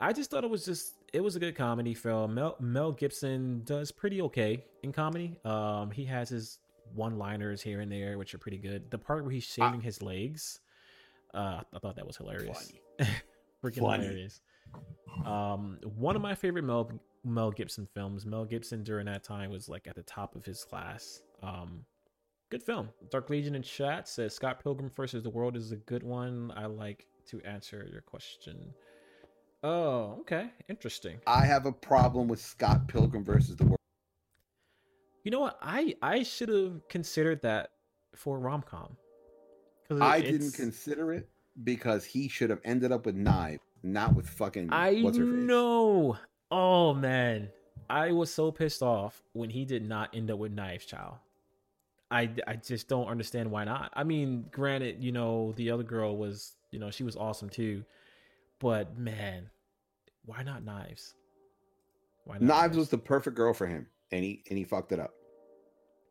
[0.00, 3.62] i just thought it was just it was a good comedy film mel, mel gibson
[3.64, 6.58] does pretty okay in comedy um he has his
[6.94, 10.02] one liners here and there which are pretty good the part where he's shaving his
[10.02, 10.60] legs
[11.32, 13.10] uh i thought that was hilarious Funny.
[13.64, 14.04] freaking Funny.
[14.04, 14.40] hilarious
[15.24, 16.90] um one of my favorite mel
[17.24, 20.64] mel gibson films mel gibson during that time was like at the top of his
[20.64, 21.84] class um
[22.50, 22.88] good film.
[23.10, 26.52] Dark Legion in chat says Scott Pilgrim versus the World is a good one.
[26.54, 28.72] I like to answer your question.
[29.64, 31.16] Oh, okay, interesting.
[31.26, 33.78] I have a problem with Scott Pilgrim versus the World.
[35.22, 35.58] You know what?
[35.62, 37.70] I I should have considered that
[38.14, 38.98] for rom com.
[39.90, 41.30] I didn't consider it
[41.64, 45.32] because he should have ended up with Knife, not with fucking I what's her face.
[45.32, 46.18] know.
[46.50, 47.48] Oh man,
[47.88, 51.14] I was so pissed off when he did not end up with Knives Child.
[52.10, 53.90] I I just don't understand why not.
[53.94, 57.82] I mean, granted, you know the other girl was you know she was awesome too,
[58.58, 59.48] but man,
[60.26, 61.14] why not Knives?
[62.24, 65.00] Why not Knives was the perfect girl for him, and he and he fucked it
[65.00, 65.12] up.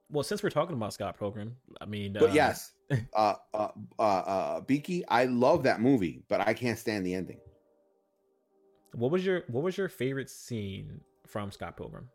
[0.09, 2.71] well, since we're talking about Scott Pilgrim, I mean, But uh, yes,
[3.15, 7.39] uh, uh, uh, uh, Beaky, I love that movie, but I can't stand the ending.
[8.93, 12.09] what was your what was your favorite scene from Scott Pilgrim?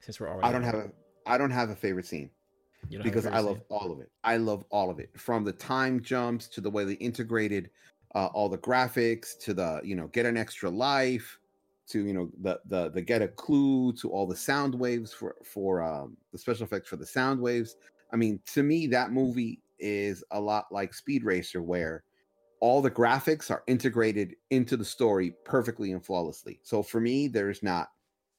[0.00, 0.90] Since we're already, I don't have a,
[1.26, 2.30] I don't have a favorite scene
[2.88, 3.64] you don't have a because I love scene?
[3.70, 4.10] all of it.
[4.24, 7.70] I love all of it, from the time jumps to the way they integrated
[8.14, 11.38] uh, all the graphics to the you know get an extra life
[11.86, 15.36] to you know the the the get a clue to all the sound waves for
[15.44, 17.76] for um, the special effects for the sound waves.
[18.12, 22.04] I mean, to me, that movie is a lot like Speed Racer, where
[22.60, 26.60] all the graphics are integrated into the story perfectly and flawlessly.
[26.62, 27.88] So for me, there's not.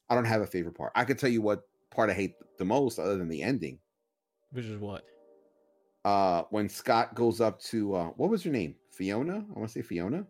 [0.09, 0.91] I don't have a favorite part.
[0.95, 3.79] I could tell you what part I hate the most, other than the ending.
[4.51, 5.05] Which is what?
[6.05, 8.75] Uh, when Scott goes up to uh, what was her name?
[8.93, 9.45] Fiona.
[9.55, 10.25] I want to say Fiona.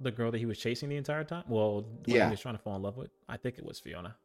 [0.00, 1.44] The girl that he was chasing the entire time?
[1.48, 2.26] Well, Yeah.
[2.26, 3.10] he was trying to fall in love with?
[3.28, 4.16] I think it was Fiona.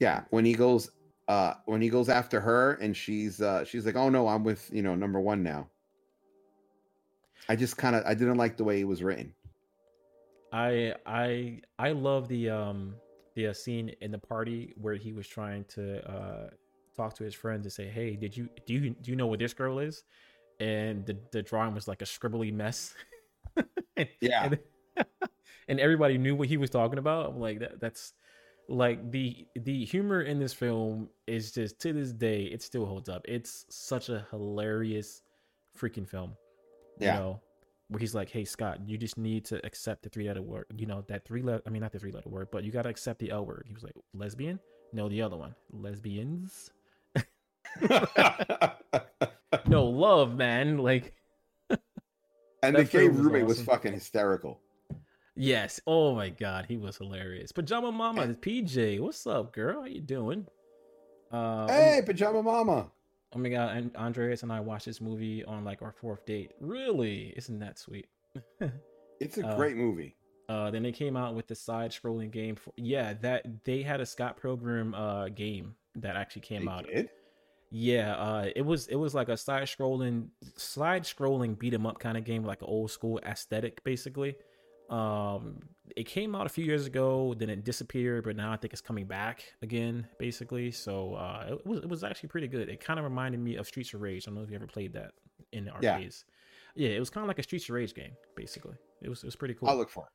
[0.00, 0.90] Yeah, when he goes,
[1.28, 4.68] uh, when he goes after her, and she's uh, she's like, "Oh no, I'm with
[4.72, 5.70] you know number one now."
[7.48, 9.34] I just kind of I didn't like the way it was written.
[10.52, 12.96] I I I love the um
[13.34, 16.50] the uh, scene in the party where he was trying to uh
[16.96, 19.38] talk to his friends and say, "Hey, did you do you do you know where
[19.38, 20.02] this girl is?"
[20.60, 22.94] And the the drawing was like a scribbly mess.
[23.96, 24.44] and, Yeah.
[24.44, 24.58] and,
[25.68, 27.30] and everybody knew what he was talking about.
[27.30, 28.12] I'm like that that's
[28.68, 33.08] like the the humor in this film is just to this day it still holds
[33.08, 33.22] up.
[33.28, 35.22] It's such a hilarious
[35.78, 36.36] freaking film.
[36.98, 37.14] You Yeah.
[37.18, 37.40] know,
[37.88, 40.66] where he's like, "Hey Scott, you just need to accept the three letter word.
[40.76, 41.62] You know that three letter.
[41.66, 43.64] I mean, not the three letter word, but you got to accept the L word."
[43.66, 44.60] He was like, "Lesbian?
[44.92, 45.54] No, the other one.
[45.72, 46.70] Lesbians?
[49.74, 50.78] No, love, man.
[50.78, 51.12] Like,
[52.62, 54.60] and the gay film was roommate was fucking hysterical.
[55.34, 55.80] yes.
[55.86, 57.50] Oh my god, he was hilarious.
[57.50, 59.80] Pajama Mama, PJ, what's up, girl?
[59.80, 60.46] How you doing?
[61.32, 62.86] Uh, Hey, pajama mama.
[63.34, 66.52] Oh my god, and Andreas and I watched this movie on like our fourth date.
[66.60, 67.34] Really?
[67.36, 68.06] Isn't that sweet?
[69.20, 70.16] It's a Uh, great movie.
[70.48, 72.54] Uh, then they came out with the side-scrolling game.
[72.56, 76.86] For, yeah, that they had a Scott Pilgrim uh game that actually came They out.
[76.86, 77.10] did?
[77.70, 82.24] Yeah, uh, it was it was like a side-scrolling, side-scrolling beat 'em up kind of
[82.24, 84.36] game, like an old school aesthetic, basically.
[84.90, 88.72] Um, it came out a few years ago, then it disappeared, but now I think
[88.72, 90.70] it's coming back again, basically.
[90.70, 92.68] So uh, it was it was actually pretty good.
[92.68, 94.24] It kind of reminded me of Streets of Rage.
[94.24, 95.12] I don't know if you ever played that
[95.52, 95.96] in the Yeah.
[95.96, 96.24] arcades.
[96.76, 98.76] Yeah, it was kind of like a Streets of Rage game, basically.
[99.02, 99.68] It was it was pretty cool.
[99.68, 100.12] I'll look for it.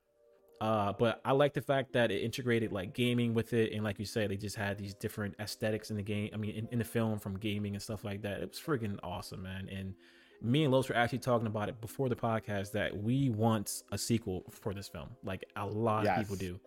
[0.61, 3.97] Uh, but I like the fact that it integrated like gaming with it, and like
[3.97, 6.31] you said, they just had these different aesthetics in the game.
[6.33, 8.41] I mean, in, in the film from gaming and stuff like that.
[8.41, 9.69] It was freaking awesome, man.
[9.71, 9.93] And
[10.41, 13.97] me and Los were actually talking about it before the podcast that we want a
[13.97, 15.09] sequel for this film.
[15.23, 16.59] Like a lot of people do.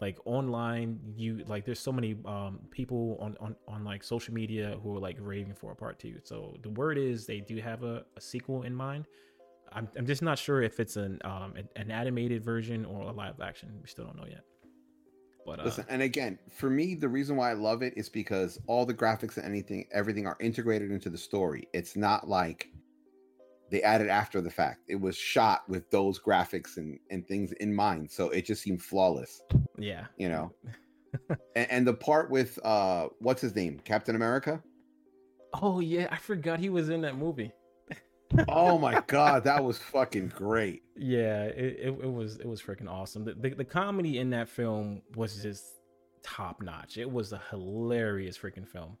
[0.00, 4.76] Like online, you like there's so many um people on on on like social media
[4.82, 6.16] who are like raving for a part two.
[6.24, 9.06] So the word is they do have a, a sequel in mind.
[9.74, 13.12] I'm, I'm just not sure if it's an um an, an animated version or a
[13.12, 13.78] live action.
[13.82, 14.44] We still don't know yet.
[15.44, 18.58] But uh, Listen, and again, for me, the reason why I love it is because
[18.66, 21.68] all the graphics and anything, everything are integrated into the story.
[21.74, 22.70] It's not like
[23.70, 24.80] they added after the fact.
[24.88, 28.10] It was shot with those graphics and, and things in mind.
[28.10, 29.42] So it just seemed flawless,
[29.78, 30.52] yeah, you know?
[31.56, 34.62] and, and the part with uh, what's his name, Captain America.
[35.60, 37.52] Oh yeah, I forgot he was in that movie.
[38.48, 40.82] Oh my god, that was fucking great.
[40.96, 43.24] Yeah, it, it, it was it was freaking awesome.
[43.24, 45.64] The, the, the comedy in that film was just
[46.22, 46.98] top notch.
[46.98, 48.96] It was a hilarious freaking film.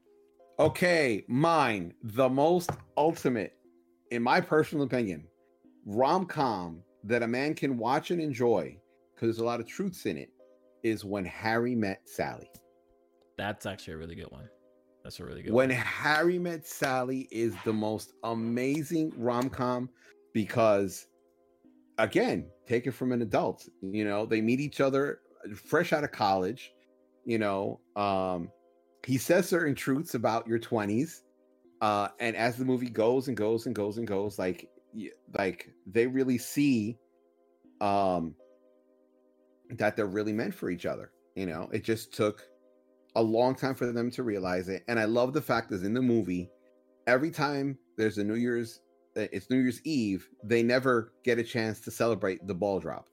[0.58, 3.56] Okay, mine, the most ultimate,
[4.10, 5.26] in my personal opinion,
[5.84, 8.76] rom com that a man can watch and enjoy
[9.14, 10.30] because there's a lot of truths in it
[10.82, 12.48] is when Harry met Sally.
[13.36, 14.48] That's actually a really good one.
[15.04, 15.78] That's a really good when one.
[15.78, 19.90] Harry Met Sally is the most amazing rom com
[20.32, 21.06] because,
[21.98, 23.68] again, take it from an adult.
[23.82, 25.20] You know, they meet each other
[25.54, 26.72] fresh out of college.
[27.26, 28.50] You know, um,
[29.04, 31.20] he says certain truths about your 20s.
[31.82, 34.70] Uh, and as the movie goes and goes and goes and goes, like,
[35.36, 36.96] like they really see
[37.80, 38.32] um
[39.70, 41.10] that they're really meant for each other.
[41.34, 42.46] You know, it just took
[43.16, 44.82] a long time for them to realize it.
[44.88, 46.50] And I love the fact that in the movie,
[47.06, 48.80] every time there's a New Year's,
[49.16, 53.08] uh, it's New Year's Eve, they never get a chance to celebrate the ball drop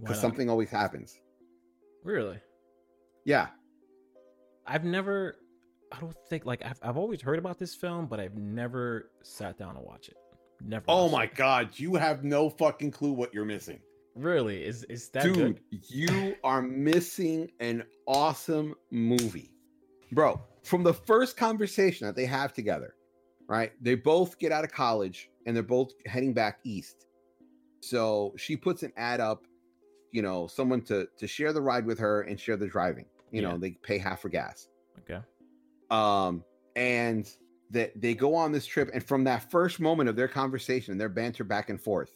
[0.00, 1.20] because something always happens.
[2.04, 2.38] Really?
[3.24, 3.48] Yeah.
[4.66, 5.36] I've never,
[5.92, 9.58] I don't think, like, I've, I've always heard about this film, but I've never sat
[9.58, 10.16] down to watch it.
[10.62, 10.84] Never.
[10.88, 11.34] Oh my it.
[11.34, 11.70] God.
[11.78, 13.80] You have no fucking clue what you're missing.
[14.16, 14.64] Really?
[14.64, 15.60] Is is that Dude, good?
[15.88, 19.52] you are missing an awesome movie.
[20.12, 22.94] Bro, from the first conversation that they have together,
[23.46, 23.72] right?
[23.80, 27.06] They both get out of college and they're both heading back east.
[27.80, 29.44] So she puts an ad up,
[30.12, 33.06] you know, someone to to share the ride with her and share the driving.
[33.30, 33.48] You yeah.
[33.50, 34.68] know, they pay half for gas.
[35.00, 35.20] Okay.
[35.90, 36.44] Um,
[36.76, 37.30] and
[37.70, 41.08] that they go on this trip, and from that first moment of their conversation, their
[41.08, 42.12] banter back and forth,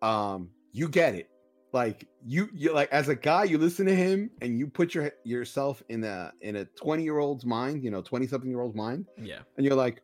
[0.00, 1.28] um, you get it.
[1.72, 5.10] Like you, you like as a guy, you listen to him and you put your
[5.24, 8.76] yourself in a in a twenty year old's mind, you know, twenty something year old's
[8.76, 9.06] mind.
[9.16, 10.02] Yeah, and you're like,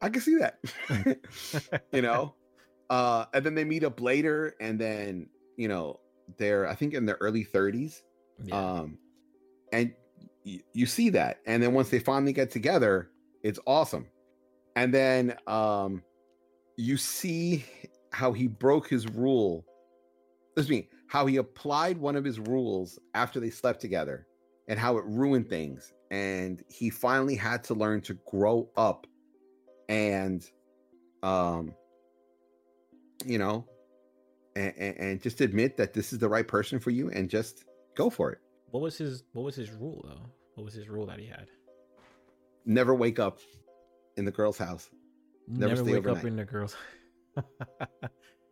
[0.00, 0.58] I can see that,
[1.92, 2.34] you know.
[2.88, 6.00] Uh, and then they meet up later, and then you know
[6.38, 8.02] they're I think in their early thirties.
[8.42, 8.56] Yeah.
[8.56, 8.98] Um,
[9.70, 9.92] and
[10.46, 13.10] y- you see that, and then once they finally get together,
[13.42, 14.06] it's awesome.
[14.76, 16.02] And then um,
[16.76, 17.64] you see
[18.12, 19.64] how he broke his rule.
[20.56, 24.26] Excuse me, how he applied one of his rules after they slept together
[24.68, 25.92] and how it ruined things.
[26.10, 29.06] And he finally had to learn to grow up
[29.88, 30.44] and,
[31.22, 31.74] um,
[33.24, 33.66] you know,
[34.54, 37.64] and, and just admit that this is the right person for you and just
[37.96, 38.38] go for it.
[38.70, 40.30] What was his What was his rule though?
[40.54, 41.48] What was his rule that he had?
[42.66, 43.38] Never wake up
[44.16, 44.90] in the girl's house.
[45.48, 46.18] Never, Never wake overnight.
[46.18, 46.76] up in the girl's.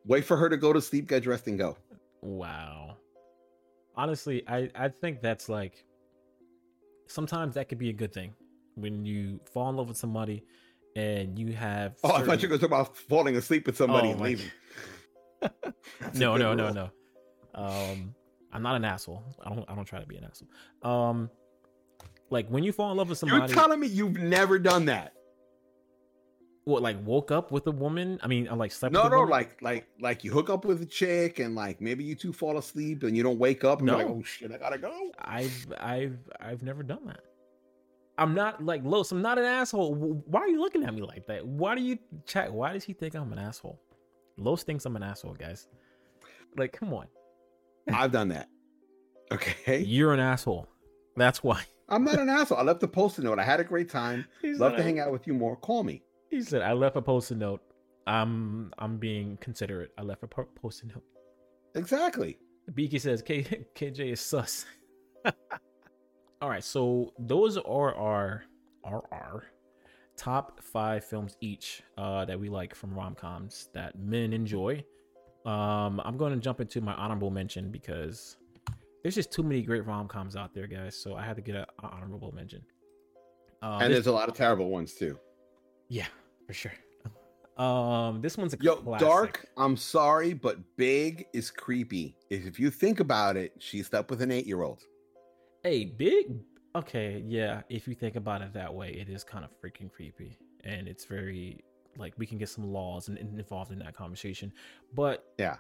[0.07, 1.77] Wait for her to go to sleep, get dressed, and go.
[2.23, 2.97] Wow.
[3.97, 5.85] Honestly, I I think that's like
[7.07, 8.35] sometimes that could be a good thing
[8.75, 10.45] when you fall in love with somebody
[10.97, 11.97] and you have.
[12.03, 12.23] Oh, certain...
[12.23, 14.51] I thought you were going to talk about falling asleep with somebody oh, and leaving.
[16.15, 16.91] no, no, no, no.
[17.55, 18.15] Um,
[18.53, 19.25] I'm not an asshole.
[19.45, 19.69] I don't.
[19.71, 20.49] I don't try to be an asshole.
[20.83, 21.31] Um,
[22.31, 25.15] like when you fall in love with somebody, you're telling me you've never done that
[26.71, 28.19] what like woke up with a woman?
[28.23, 30.87] I mean I like slept no no like like like you hook up with a
[30.87, 33.97] chick and like maybe you two fall asleep and you don't wake up and no.
[33.97, 35.11] like oh shit i gotta go.
[35.19, 37.21] I've i've i've never done that.
[38.17, 39.95] I'm not like los i'm not an asshole.
[39.95, 41.47] Why are you looking at me like that?
[41.47, 43.81] Why do you check why does he think i'm an asshole?
[44.37, 45.69] Los thinks i'm an asshole guys.
[46.57, 47.07] Like come on.
[47.93, 48.49] I've done that.
[49.33, 49.81] Okay.
[49.81, 50.69] You're an asshole.
[51.17, 51.63] That's why.
[51.89, 52.59] I'm not an asshole.
[52.59, 53.39] I left a post-it note.
[53.39, 54.25] I had a great time.
[54.43, 55.57] He's love to hang out with you more.
[55.57, 57.63] Call me he said, "I left a post-it note.
[58.07, 59.91] I'm I'm being considerate.
[59.99, 61.05] I left a post-it note."
[61.75, 62.39] Exactly.
[62.75, 64.67] Beaky says, K- "KJ is sus."
[66.43, 68.45] All right, so those are our
[68.85, 69.45] are our
[70.17, 74.85] top five films each uh, that we like from rom coms that men enjoy.
[75.47, 78.37] Um, I'm going to jump into my honorable mention because
[79.03, 80.95] there's just too many great rom coms out there, guys.
[80.95, 82.63] So I had to get an honorable mention.
[83.63, 85.19] Uh, and there's a lot of terrible ones too.
[85.89, 86.07] Yeah,
[86.51, 86.73] for sure.
[87.57, 89.07] Um, this one's a yo classic.
[89.07, 89.47] dark.
[89.59, 92.17] I'm sorry, but big is creepy.
[92.31, 94.83] If you think about it, she slept with an eight year old.
[95.63, 96.39] Hey, big.
[96.75, 97.61] Okay, yeah.
[97.69, 101.05] If you think about it that way, it is kind of freaking creepy, and it's
[101.05, 101.63] very
[101.99, 104.51] like we can get some laws and, and involved in that conversation.
[104.95, 105.57] But yeah,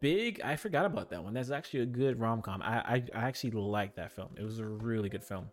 [0.00, 0.40] big.
[0.42, 1.34] I forgot about that one.
[1.34, 2.62] That's actually a good rom com.
[2.62, 4.30] I, I I actually like that film.
[4.36, 5.46] It was a really good film.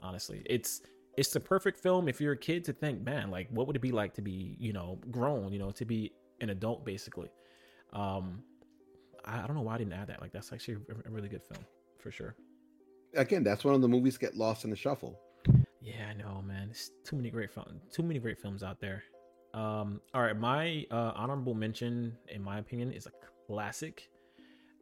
[0.00, 0.82] Honestly, it's
[1.18, 3.82] it's the perfect film if you're a kid to think, man, like what would it
[3.82, 7.28] be like to be, you know, grown, you know, to be an adult basically.
[7.92, 8.44] Um,
[9.24, 10.20] I, I don't know why I didn't add that.
[10.20, 11.64] Like that's actually a, a really good film
[11.98, 12.36] for sure.
[13.16, 15.18] again, that's one of the movies get lost in the shuffle.
[15.80, 16.68] Yeah, I know, man.
[16.70, 17.82] It's too many great films.
[17.92, 19.02] Too many great films out there.
[19.54, 23.10] Um, all right, my uh, honorable mention, in my opinion, is a
[23.48, 24.08] classic.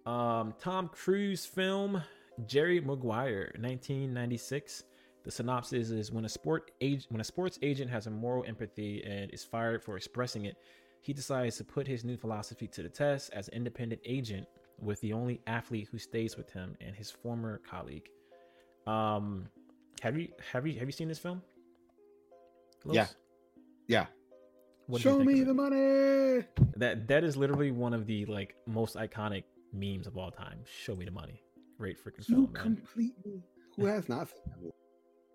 [0.04, 2.02] Um, Tom Cruise film
[2.46, 4.84] Jerry Maguire, 1996.
[5.26, 9.02] The synopsis is when a sport age when a sports agent has a moral empathy
[9.04, 10.56] and is fired for expressing it,
[11.02, 14.46] he decides to put his new philosophy to the test as an independent agent
[14.78, 18.08] with the only athlete who stays with him and his former colleague.
[18.86, 19.48] Um,
[20.00, 21.42] have you have you have you seen this film?
[22.88, 23.08] Yeah.
[23.88, 24.06] Yeah.
[24.86, 26.46] What Show me the money.
[26.76, 30.60] That that is literally one of the like most iconic memes of all time.
[30.64, 31.42] Show me the money.
[31.78, 32.62] Great freaking You film, man.
[32.62, 33.42] completely.
[33.74, 34.72] Who has not seen that movie?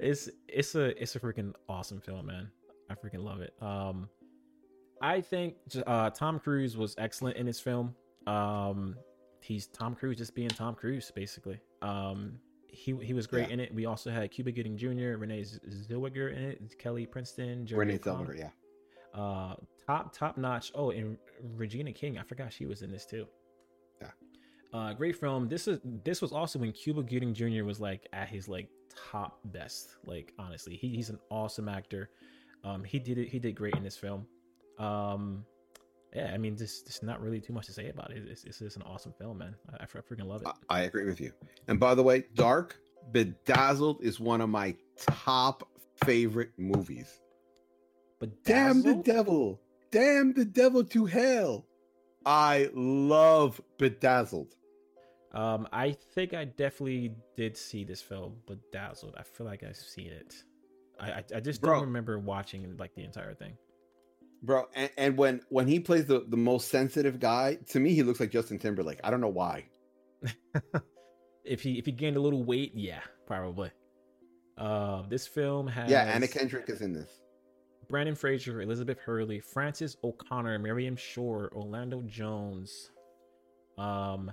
[0.02, 2.50] It's it's a it's a freaking awesome film, man.
[2.90, 3.54] I freaking love it.
[3.62, 4.10] Um,
[5.02, 5.56] I think
[5.88, 7.96] uh, Tom Cruise was excellent in this film.
[8.28, 8.96] Um,
[9.42, 11.60] he's Tom Cruise just being Tom Cruise, basically.
[11.82, 13.54] Um, he he was great Yeah.
[13.54, 13.74] in it.
[13.74, 18.00] We also had Cuba Gooding Jr., Renee Zellweger in it, Kelly Preston, Jeremy Renee.
[18.00, 19.20] Zellweger, yeah.
[19.20, 21.18] uh top top notch oh and
[21.58, 23.26] regina king i forgot she was in this too
[24.00, 24.08] Yeah.
[24.74, 28.30] uh great film this is this was also when cuba gooding jr was like at
[28.30, 28.70] his like
[29.12, 32.10] top best like honestly he, he's an awesome actor
[32.64, 34.26] um he did it he did great in this film
[34.80, 35.44] um
[36.16, 38.60] yeah i mean just just not really too much to say about it it's, it's
[38.60, 41.32] just an awesome film man i, I freaking love it I, I agree with you.
[41.68, 42.80] And by the way, Dark
[43.12, 45.68] Bedazzled is one of my top
[46.06, 47.20] favorite movies.
[48.20, 49.60] but Damn the devil.
[49.92, 51.66] Damn the devil to hell.
[52.26, 54.56] I love Bedazzled.
[55.34, 59.78] Um i think i definitely did see this film but dazzled i feel like i've
[59.78, 60.34] seen it
[61.00, 61.76] i i, I just Bro.
[61.76, 63.58] don't remember watching like the entire thing
[64.44, 68.02] Bro, and, and when when he plays the, the most sensitive guy, to me he
[68.02, 69.00] looks like Justin Timberlake.
[69.04, 69.66] I don't know why.
[71.46, 73.70] if he if he gained a little weight, yeah, probably.
[74.58, 77.22] Uh, this film has Yeah, Anna Kendrick is in this.
[77.90, 82.92] Brendan Fraser, Elizabeth Hurley, Frances O'Connor, Miriam Shor, Orlando Jones,
[83.78, 84.32] um,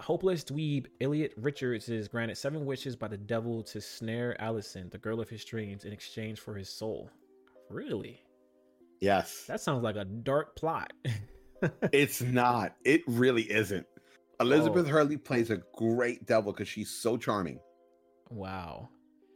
[0.00, 4.98] hopeless dweeb Elliot Richards is granted seven wishes by the devil to snare Allison, the
[4.98, 7.10] girl of his dreams, in exchange for his soul.
[7.68, 8.22] Really?
[9.00, 9.44] Yes.
[9.46, 10.92] That sounds like a dark plot.
[11.92, 12.74] It's not.
[12.86, 13.86] It really isn't.
[14.40, 14.88] Elizabeth Oh.
[14.88, 17.60] Hurley plays a great devil because she's so charming
[18.30, 18.88] wow.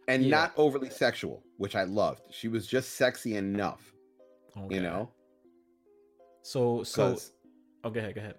[0.09, 0.31] and Yeah.
[0.31, 2.23] not overly sexual, which I loved.
[2.31, 3.93] She was just sexy enough,
[4.57, 4.75] Okay.
[4.77, 5.11] you know?
[6.43, 7.19] So so
[7.85, 8.15] Oh, go ahead.
[8.15, 8.37] Go ahead.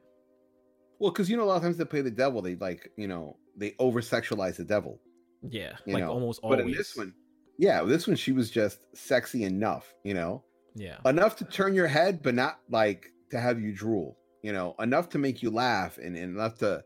[0.99, 3.07] Well, because you know, a lot of times they play the devil, they like, you
[3.07, 4.99] know, they over sexualize the devil.
[5.47, 6.61] Yeah, like know, almost always.
[6.61, 7.13] But in this one,
[7.57, 10.43] yeah, this one she was just sexy enough, you know,
[10.75, 10.97] yeah.
[11.05, 15.09] enough to turn your head, but not like to have you drool, you know, enough
[15.09, 16.83] to make you laugh and, and enough to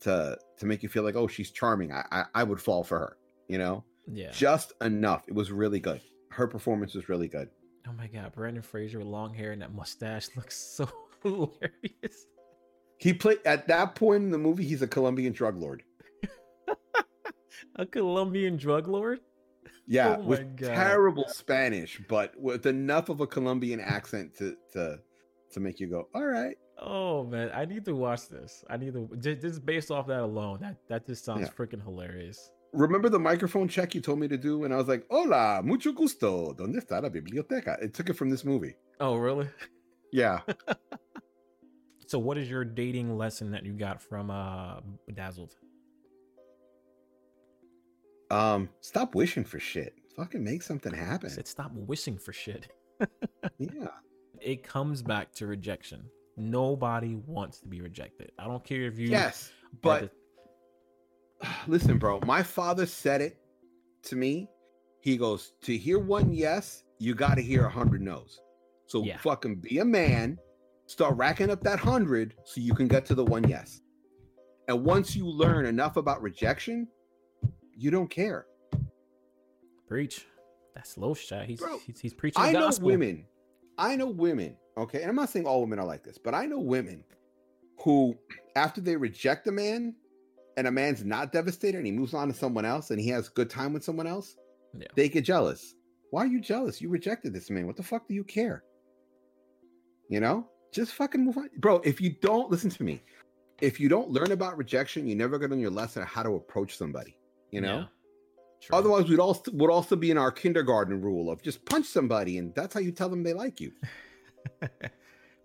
[0.00, 1.92] to to make you feel like, oh, she's charming.
[1.92, 3.16] I I, I would fall for her,
[3.48, 3.84] you know.
[4.10, 4.32] Yeah.
[4.32, 5.22] just enough.
[5.28, 6.00] It was really good.
[6.30, 7.48] Her performance was really good.
[7.88, 10.88] Oh my god, Brendan Fraser with long hair and that mustache looks so
[11.22, 12.26] hilarious.
[13.02, 14.64] He played at that point in the movie.
[14.64, 15.82] He's a Colombian drug lord.
[17.76, 19.18] A Colombian drug lord?
[19.88, 20.68] Yeah, Oh with God.
[20.68, 25.00] terrible Spanish, but with enough of a Colombian accent to to
[25.52, 26.56] to make you go, all right.
[26.78, 28.64] Oh man, I need to watch this.
[28.70, 30.58] I need to just, just based off that alone.
[30.60, 31.48] That that just sounds Yeah.
[31.66, 32.50] freaking hilarious.
[32.72, 35.92] Remember the microphone check you told me to do, and I was like, "Hola, mucho
[35.92, 36.54] gusto.
[36.54, 38.76] ¿Dónde está la biblioteca?" It took it from this movie.
[39.00, 39.48] Oh really?
[40.12, 40.40] Yeah,
[42.12, 45.56] So what is your dating lesson that you got from uh Bedazzled?
[48.30, 49.94] um, stop wishing for shit.
[50.14, 51.30] Fucking make something happen.
[51.30, 52.68] Said stop wishing for shit.
[53.58, 53.86] Yeah,
[54.42, 56.04] It comes back to rejection.
[56.36, 58.30] Nobody wants to be rejected.
[58.38, 59.50] I don't care if you yes,
[59.80, 60.12] but
[61.40, 63.38] the- listen, bro, my father said it
[64.02, 64.48] to me.
[65.00, 68.38] He goes, to hear one yes, you got to hear a hundred no's.
[68.86, 69.16] So Yeah.
[69.16, 70.36] fucking be a man,
[70.92, 73.80] start racking up that hundred so you can get to the one yes.
[74.68, 76.86] And once you learn enough about rejection,
[77.76, 78.46] you don't care.
[79.88, 80.26] preach.
[80.74, 81.46] That's low shot.
[81.46, 82.86] He's Bro, he's, he's preaching I know gospel.
[82.86, 83.24] women.
[83.78, 84.56] I know women.
[84.78, 87.04] Okay, and I'm not saying all women are like this, but I know women
[87.84, 88.14] who,
[88.56, 89.94] after they reject a man,
[90.56, 93.28] and a man's not devastated, and he moves on to someone else, and he has
[93.30, 94.36] good time with someone else,
[94.78, 94.86] Yeah.
[94.94, 95.74] they get jealous.
[96.10, 96.80] Why are you jealous?
[96.80, 97.66] You rejected this man.
[97.66, 98.62] What the fuck do you care?
[100.08, 101.76] You know, just fucking move on, bro.
[101.84, 103.02] If you don't listen to me,
[103.60, 106.30] if you don't learn about rejection, you never get on your lesson on how to
[106.34, 107.16] approach somebody.
[107.50, 107.78] You know.
[107.78, 107.84] Yeah.
[108.62, 108.78] True.
[108.78, 112.54] Otherwise, we'd all would also be in our kindergarten rule of just punch somebody, and
[112.54, 113.72] that's how you tell them they like you.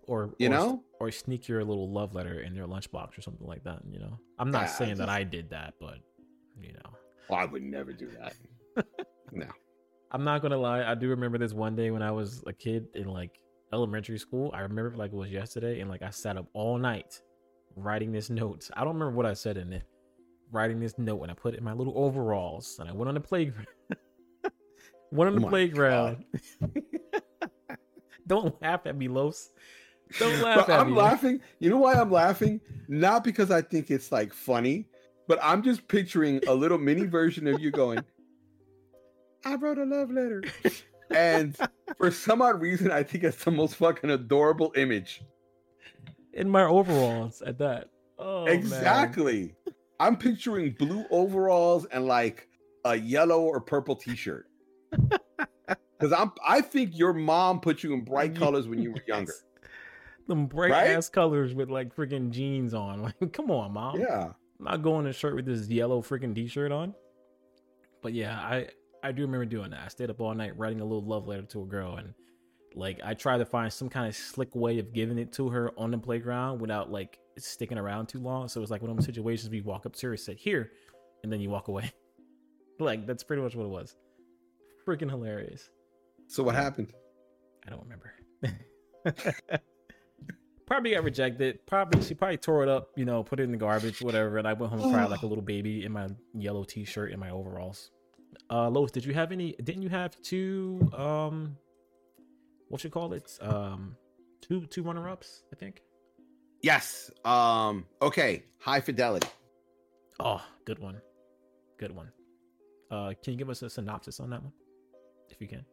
[0.06, 0.84] or You or, know?
[1.00, 3.80] or sneak your little love letter in your lunchbox or something like that.
[3.90, 5.98] You know, I'm not Yeah, saying that just- I did that, but
[6.60, 6.90] you know,
[7.30, 8.34] oh, I would never do that.
[9.32, 9.46] no.
[10.10, 10.84] I'm not gonna lie.
[10.90, 13.38] I do remember this one day when I was a kid in like
[13.72, 14.50] elementary school.
[14.54, 17.20] I remember like it was yesterday, and like I sat up all night
[17.76, 18.68] writing this note.
[18.74, 19.84] I don't remember what I said in it.
[20.50, 23.14] Writing this note, and I put it in my little overalls, and I went on
[23.14, 23.66] the playground.
[25.12, 26.24] went on the Oh playground.
[28.26, 29.50] don't laugh at me, Los.
[30.18, 30.96] Don't laugh But at I'm me.
[30.96, 31.40] laughing.
[31.60, 32.60] You know why I'm laughing?
[32.88, 34.88] Not because I think it's like funny,
[35.26, 38.02] but I'm just picturing a little mini version of you going,
[39.44, 40.42] I wrote a love letter.
[41.10, 41.56] And
[41.96, 45.22] for some odd reason, I think it's the most fucking adorable image.
[46.34, 47.88] in my overalls at that.
[48.18, 48.54] Oh, man.
[48.54, 49.54] exactly.
[50.00, 52.48] I'm picturing blue overalls and like
[52.84, 54.46] a yellow or purple t-shirt.
[56.00, 59.32] Because I'm I think your mom put you in bright colors when you were younger.
[60.28, 60.90] Them bright Right?
[60.90, 63.02] ass colors with like freaking jeans on.
[63.20, 63.98] Like, come on, mom.
[63.98, 64.32] Yeah.
[64.60, 66.94] I'm not going to shirt with this yellow freaking t-shirt on.
[68.00, 68.68] But yeah, I
[69.02, 69.80] I do remember doing that.
[69.84, 72.14] I stayed up all night writing a little love letter to a girl, and
[72.74, 75.72] like I tried to find some kind of slick way of giving it to her
[75.78, 78.48] on the playground without like sticking around too long.
[78.48, 80.34] So it was like one of those situations where you walk up to her, say
[80.34, 80.72] here,
[81.22, 81.92] and then you walk away.
[82.80, 83.96] like that's pretty much what it was.
[84.86, 85.70] Freaking hilarious.
[86.26, 86.92] So what happened?
[87.66, 88.14] I don't remember.
[90.66, 91.66] probably got rejected.
[91.66, 94.38] Probably she probably tore it up, you know, put it in the garbage, whatever.
[94.38, 97.20] And I went home and cried like a little baby in my yellow t-shirt and
[97.20, 97.90] my overalls.
[98.50, 101.56] Uh Los, did you have any didn't you have two um
[102.68, 103.38] what you call it?
[103.40, 103.96] Um
[104.40, 105.82] two two runner ups, I think.
[106.62, 107.10] Yes.
[107.24, 108.42] Um, okay.
[108.58, 109.28] High fidelity.
[110.18, 111.00] Oh, good one.
[111.78, 112.10] Good one.
[112.90, 114.52] Uh can you give us a synopsis on that one?
[115.30, 115.64] If you can.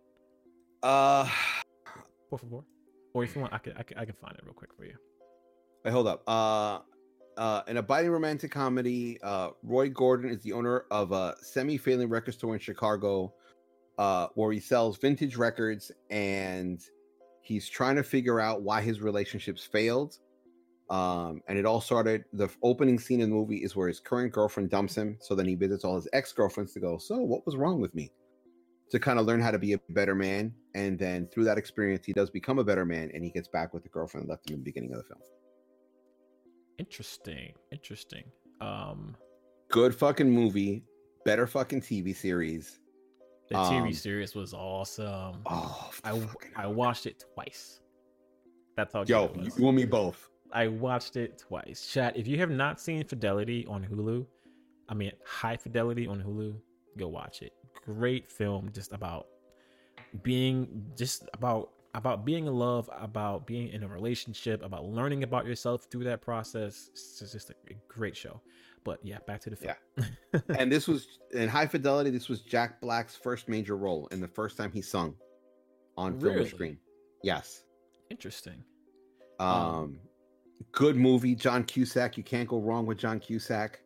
[0.83, 1.27] Uh
[2.29, 2.63] Por favor.
[3.13, 4.83] Or if you want, I can I can, I can find it real quick for
[4.83, 4.95] you.
[5.83, 6.23] wait, hold up.
[6.27, 6.79] Uh
[7.37, 12.09] uh in a biting romantic comedy, uh Rob Gordon is the owner of a semi-failing
[12.09, 13.33] record store in Chicago,
[13.97, 16.81] uh, where he sells vintage records and
[17.41, 20.17] he's trying to figure out why his relationships failed.
[20.89, 24.31] Um, and it all started the opening scene in the movie is where his current
[24.31, 25.17] girlfriend dumps him.
[25.19, 28.11] So then he visits all his ex-girlfriends to go, So what was wrong with me?
[28.91, 30.53] To kind of learn how to be a better man.
[30.75, 33.73] And then through that experience, he does become a better man and he gets back
[33.73, 35.21] with the girlfriend that left him in the beginning of the film.
[36.77, 37.53] Interesting.
[37.71, 38.23] Interesting.
[38.61, 39.15] Um
[39.69, 40.83] Good fucking movie,
[41.25, 42.79] better fucking TV series.
[43.49, 45.41] the TV Um, series was awesome.
[45.45, 46.21] Oh, I
[46.55, 47.81] I watched it twice.
[48.77, 50.29] That's how Yo, you and me both.
[50.51, 51.89] I watched it twice.
[51.91, 54.25] Chat, if you have not seen Fidelity on Hulu,
[54.89, 56.55] I mean High Fidelity on Hulu,
[56.97, 57.53] go watch it.
[57.85, 59.27] Great film just about
[60.23, 65.45] being just about about being in love, about being in a relationship, about learning about
[65.45, 66.89] yourself through that process.
[66.93, 67.53] It's just a
[67.87, 68.41] great show.
[68.83, 69.75] But yeah, back to the film.
[70.59, 72.11] and this was in high fidelity.
[72.11, 75.15] This was Jack Black's first major role and the first time he sung
[75.97, 76.77] on film screen.
[77.23, 77.63] Yes.
[78.11, 78.63] Interesting.
[79.39, 79.99] Um, Um,
[80.71, 81.33] good movie.
[81.35, 82.17] John Cusack.
[82.17, 83.79] You can't go wrong with John Cusack.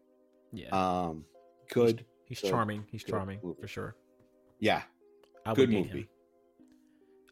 [0.51, 0.69] Yeah.
[0.71, 1.23] Um,
[1.71, 2.05] good.
[2.25, 2.83] He's good, charming.
[2.91, 3.61] He's charming movie.
[3.61, 3.95] for sure.
[4.59, 4.81] Yeah.
[5.45, 5.99] I Good movie.
[6.01, 6.07] him.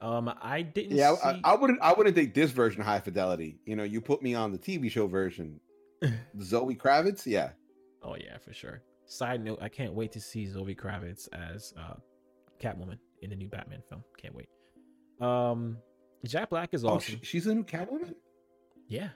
[0.01, 0.95] Um, I didn't.
[0.95, 1.15] Yeah.
[1.15, 1.21] see...
[1.23, 1.79] I, I wouldn't.
[1.81, 3.59] I wouldn't take this version high fidelity.
[3.65, 5.59] You know, you put me on the TV show version.
[6.41, 7.25] Zoe Kravitz.
[7.25, 7.51] Yeah.
[8.03, 8.81] Oh yeah, for sure.
[9.05, 11.95] Side note: I can't wait to see Zoe Kravitz as uh,
[12.61, 14.03] Catwoman in the new Batman film.
[14.21, 14.47] Can't wait.
[15.19, 15.77] Um,
[16.25, 17.15] Jack Black is Oh, awesome.
[17.21, 18.13] she, she's a new Catwoman.
[18.89, 19.09] yeah,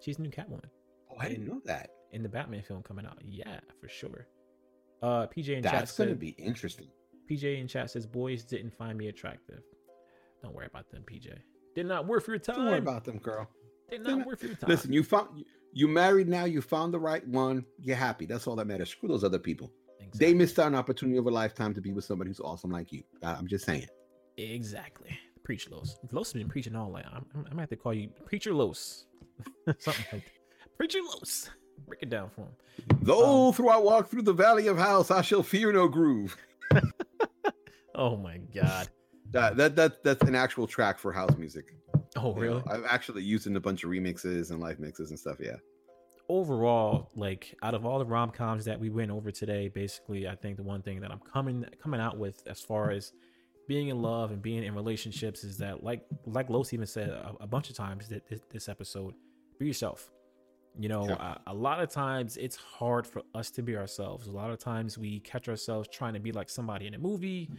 [0.00, 0.64] she's the new Catwoman
[1.12, 1.90] Oh, I didn't know that.
[2.12, 3.18] in the Batman film coming out.
[3.24, 4.26] Yeah, for sure.
[5.02, 6.88] Uh, PJ in chat That's to said, be interesting.
[7.30, 9.60] PJ in chat says boys didn't find me attractive.
[10.44, 11.32] Don't worry about them, PJ.
[11.74, 12.56] They're not worth your time.
[12.56, 13.48] Don't worry about them, girl.
[13.88, 14.68] They're they're not not- worth your time.
[14.68, 15.42] Listen, you found
[15.72, 16.44] you, married now.
[16.44, 17.64] You found the right one.
[17.80, 18.26] You're happy.
[18.26, 18.90] That's all that matters.
[18.90, 19.72] Screw those other people.
[19.98, 20.26] exactly.
[20.26, 22.92] They missed out an opportunity of a lifetime to be with somebody who's awesome like
[22.92, 23.02] you.
[23.22, 23.86] I'm just saying.
[24.36, 25.18] Exactly.
[25.44, 25.96] Preach Los.
[26.12, 26.94] Los has been preaching all.
[26.94, 29.06] I'm, I'm, I'm gonna have to call you Preacher Los.
[29.78, 30.76] Something like that.
[30.76, 31.48] Preacher Los.
[31.88, 32.52] Break it down for him.
[33.02, 36.36] Though Um, through I walk through the valley of house, I shall fear no groove.
[37.96, 38.88] Oh my god.
[39.34, 41.74] That that, that that's an actual track for house music.
[42.16, 42.54] Oh you really?
[42.60, 42.64] know.
[42.70, 45.36] I've actually used it in a bunch of remixes and live mixes and stuff.
[45.40, 45.56] Yeah.
[46.30, 50.34] Overall, like out of all the rom coms that we went over today, basically, I
[50.34, 53.12] think the one thing that I'm coming coming out with as far as
[53.68, 57.34] being in love and being in relationships is that like like Los even said a,
[57.40, 59.12] a bunch of times that this, this episode,
[59.58, 60.10] be yourself.
[60.78, 61.36] You know, Yeah.
[61.46, 64.26] a, a lot of times it's hard for us to be ourselves.
[64.26, 67.50] A lot of times we catch ourselves trying to be like somebody in a movie,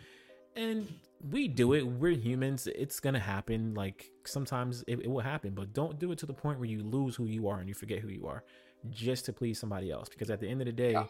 [0.56, 0.88] and
[1.32, 1.82] we do it.
[1.86, 2.68] We're humans.
[2.68, 3.74] It's gonna happen.
[3.74, 6.84] Like sometimes it, it will happen, but don't do it to the point where you
[6.84, 8.44] lose who you are and you forget who you are
[8.90, 10.08] just to please somebody else.
[10.10, 11.06] Because at the end of the day, Yeah.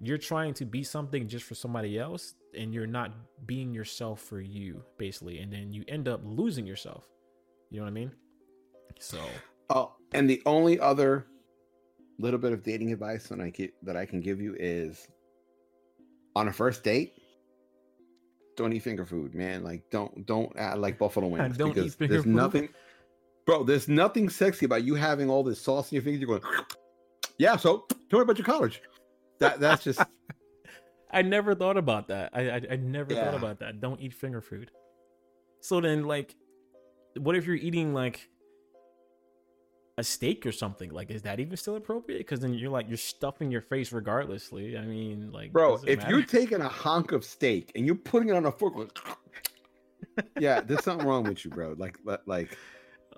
[0.00, 3.12] you're trying to be something just for somebody else and you're not
[3.46, 7.08] being yourself for you basically and then you end up losing yourself
[7.70, 8.10] you know what i mean
[8.98, 9.20] so
[9.68, 11.26] oh and the only other
[12.18, 15.06] little bit of dating advice that i get that i can give you is
[16.34, 17.19] on a first date
[18.60, 19.64] don't eat finger food man.
[19.64, 22.34] Like don't don't add like buffalo wings Don't eat because finger there's food?
[22.34, 22.68] nothing
[23.46, 26.42] bro there's nothing sexy about you having all this sauce in your fingers you're going
[27.38, 28.82] yeah so tell me about your college.
[29.38, 30.00] That that's just
[31.10, 32.30] i never thought about that.
[32.34, 33.80] I i, I never thought about that.
[33.80, 34.70] Don't eat finger food.
[35.60, 36.36] So then like
[37.18, 38.28] what if you're eating like
[40.00, 42.96] a steak or something like is that even still appropriate because then you're like you're
[42.96, 46.10] stuffing your face regardlessly i mean like Bro, if matter?
[46.10, 48.98] you're taking a hunk of steak and you're putting it on a fork, like,
[50.38, 51.74] yeah, there's something wrong with you, bro.
[51.78, 52.56] Like, but like,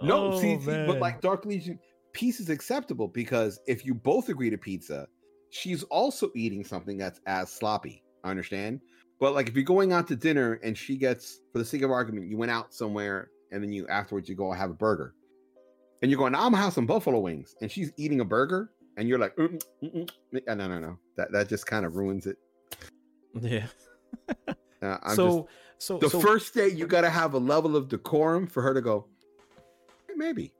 [0.02, 1.78] no, Oh, see, see, but like Dark Legion,
[2.12, 5.06] peace is acceptable because if you both agree to pizza,
[5.50, 8.02] she's also eating something that's as sloppy.
[8.24, 8.80] I understand,
[9.18, 11.90] but like if you're going out to dinner and she gets, for the sake of
[11.90, 15.14] argument, you went out somewhere and then you afterwards you go I have a burger,
[16.02, 19.08] and you're going, I'm gonna have some buffalo wings, and she's eating a burger, and
[19.08, 20.46] you're like, mm, mm, mm, mm.
[20.56, 22.36] no, no, no, that that just kind of ruins it.
[23.40, 23.66] yeah
[24.82, 25.42] Uh, I'm so
[25.78, 28.62] just, so the so, first date, you got to have a level of decorum for
[28.62, 29.06] her to go.
[30.08, 30.52] "Hey, maybe.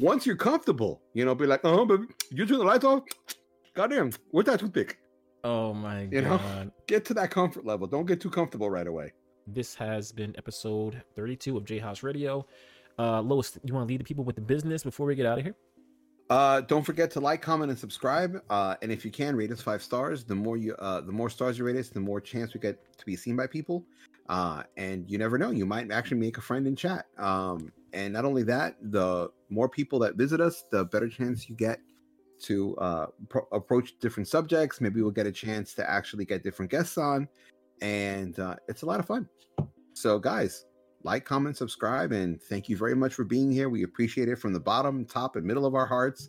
[0.00, 3.02] Once you're comfortable, you know, be like, oh, baby, you turn the lights off.
[3.74, 4.98] Goddamn, where's that toothpick?
[5.44, 6.38] oh my You know?
[6.38, 7.86] god Get to that comfort level.
[7.86, 9.12] Don't get too comfortable right away.
[9.46, 12.44] this has been episode 32 of J House Radio.
[12.98, 15.38] Uh, Los, you want to lead the people with the business before we get out
[15.38, 15.54] of here?
[16.30, 18.42] Uh, don't forget to like, comment, and subscribe.
[18.50, 20.24] Uh, and if you can, rate us five stars.
[20.24, 22.98] The more you, uh, the more stars you rate us, the more chance we get
[22.98, 23.84] to be seen by people.
[24.28, 27.06] Uh, and you never know, you might actually make a friend in chat.
[27.16, 31.56] Um, and not only that, the more people that visit us, the better chance you
[31.56, 31.80] get
[32.42, 34.82] to uh, pro- approach different subjects.
[34.82, 37.26] Maybe we'll get a chance to actually get different guests on,
[37.80, 39.28] and uh, it's a lot of fun.
[39.94, 40.66] So, guys,
[41.08, 43.70] like, comment, subscribe, and thank you very much for being here.
[43.70, 46.28] We appreciate it from the bottom, top, and middle of our hearts.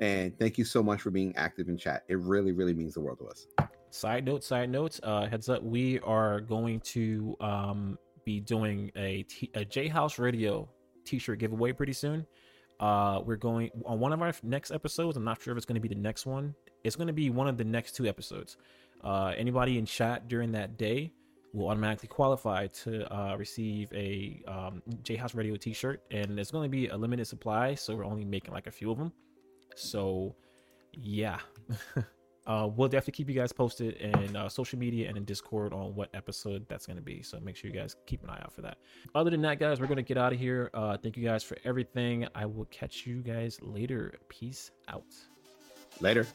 [0.00, 2.02] And thank you so much for being active in chat.
[2.08, 3.46] It really, really means the world to us.
[3.90, 4.98] Side note, side notes.
[5.00, 10.18] Uh, heads up, we are going to um be doing a t- a J House
[10.18, 10.68] Radio
[11.04, 12.26] T-shirt giveaway pretty soon.
[12.80, 15.16] Uh, we're going on one of our next episodes.
[15.16, 16.52] I'm not sure if it's going to be the next one.
[16.82, 18.56] It's going to be one of the next two episodes.
[19.04, 21.12] Uh, anybody in chat during that day
[21.52, 26.64] will automatically qualify to uh, receive a um, J House Radio T-shirt, and it's going
[26.64, 29.12] to be a limited supply, so we're only making like a few of them.
[29.74, 30.34] So,
[30.92, 31.38] yeah.
[32.46, 35.94] uh, we'll definitely keep you guys posted in uh, social media and in Discord on
[35.94, 37.22] what episode that's going to be.
[37.22, 38.78] So make sure you guys keep an eye out for that.
[39.14, 40.70] Other than that, guys, we're going to get out of here.
[40.72, 42.26] Uh, thank you guys for everything.
[42.34, 44.14] I will catch you guys later.
[44.28, 45.04] Peace out.
[46.00, 46.26] Later.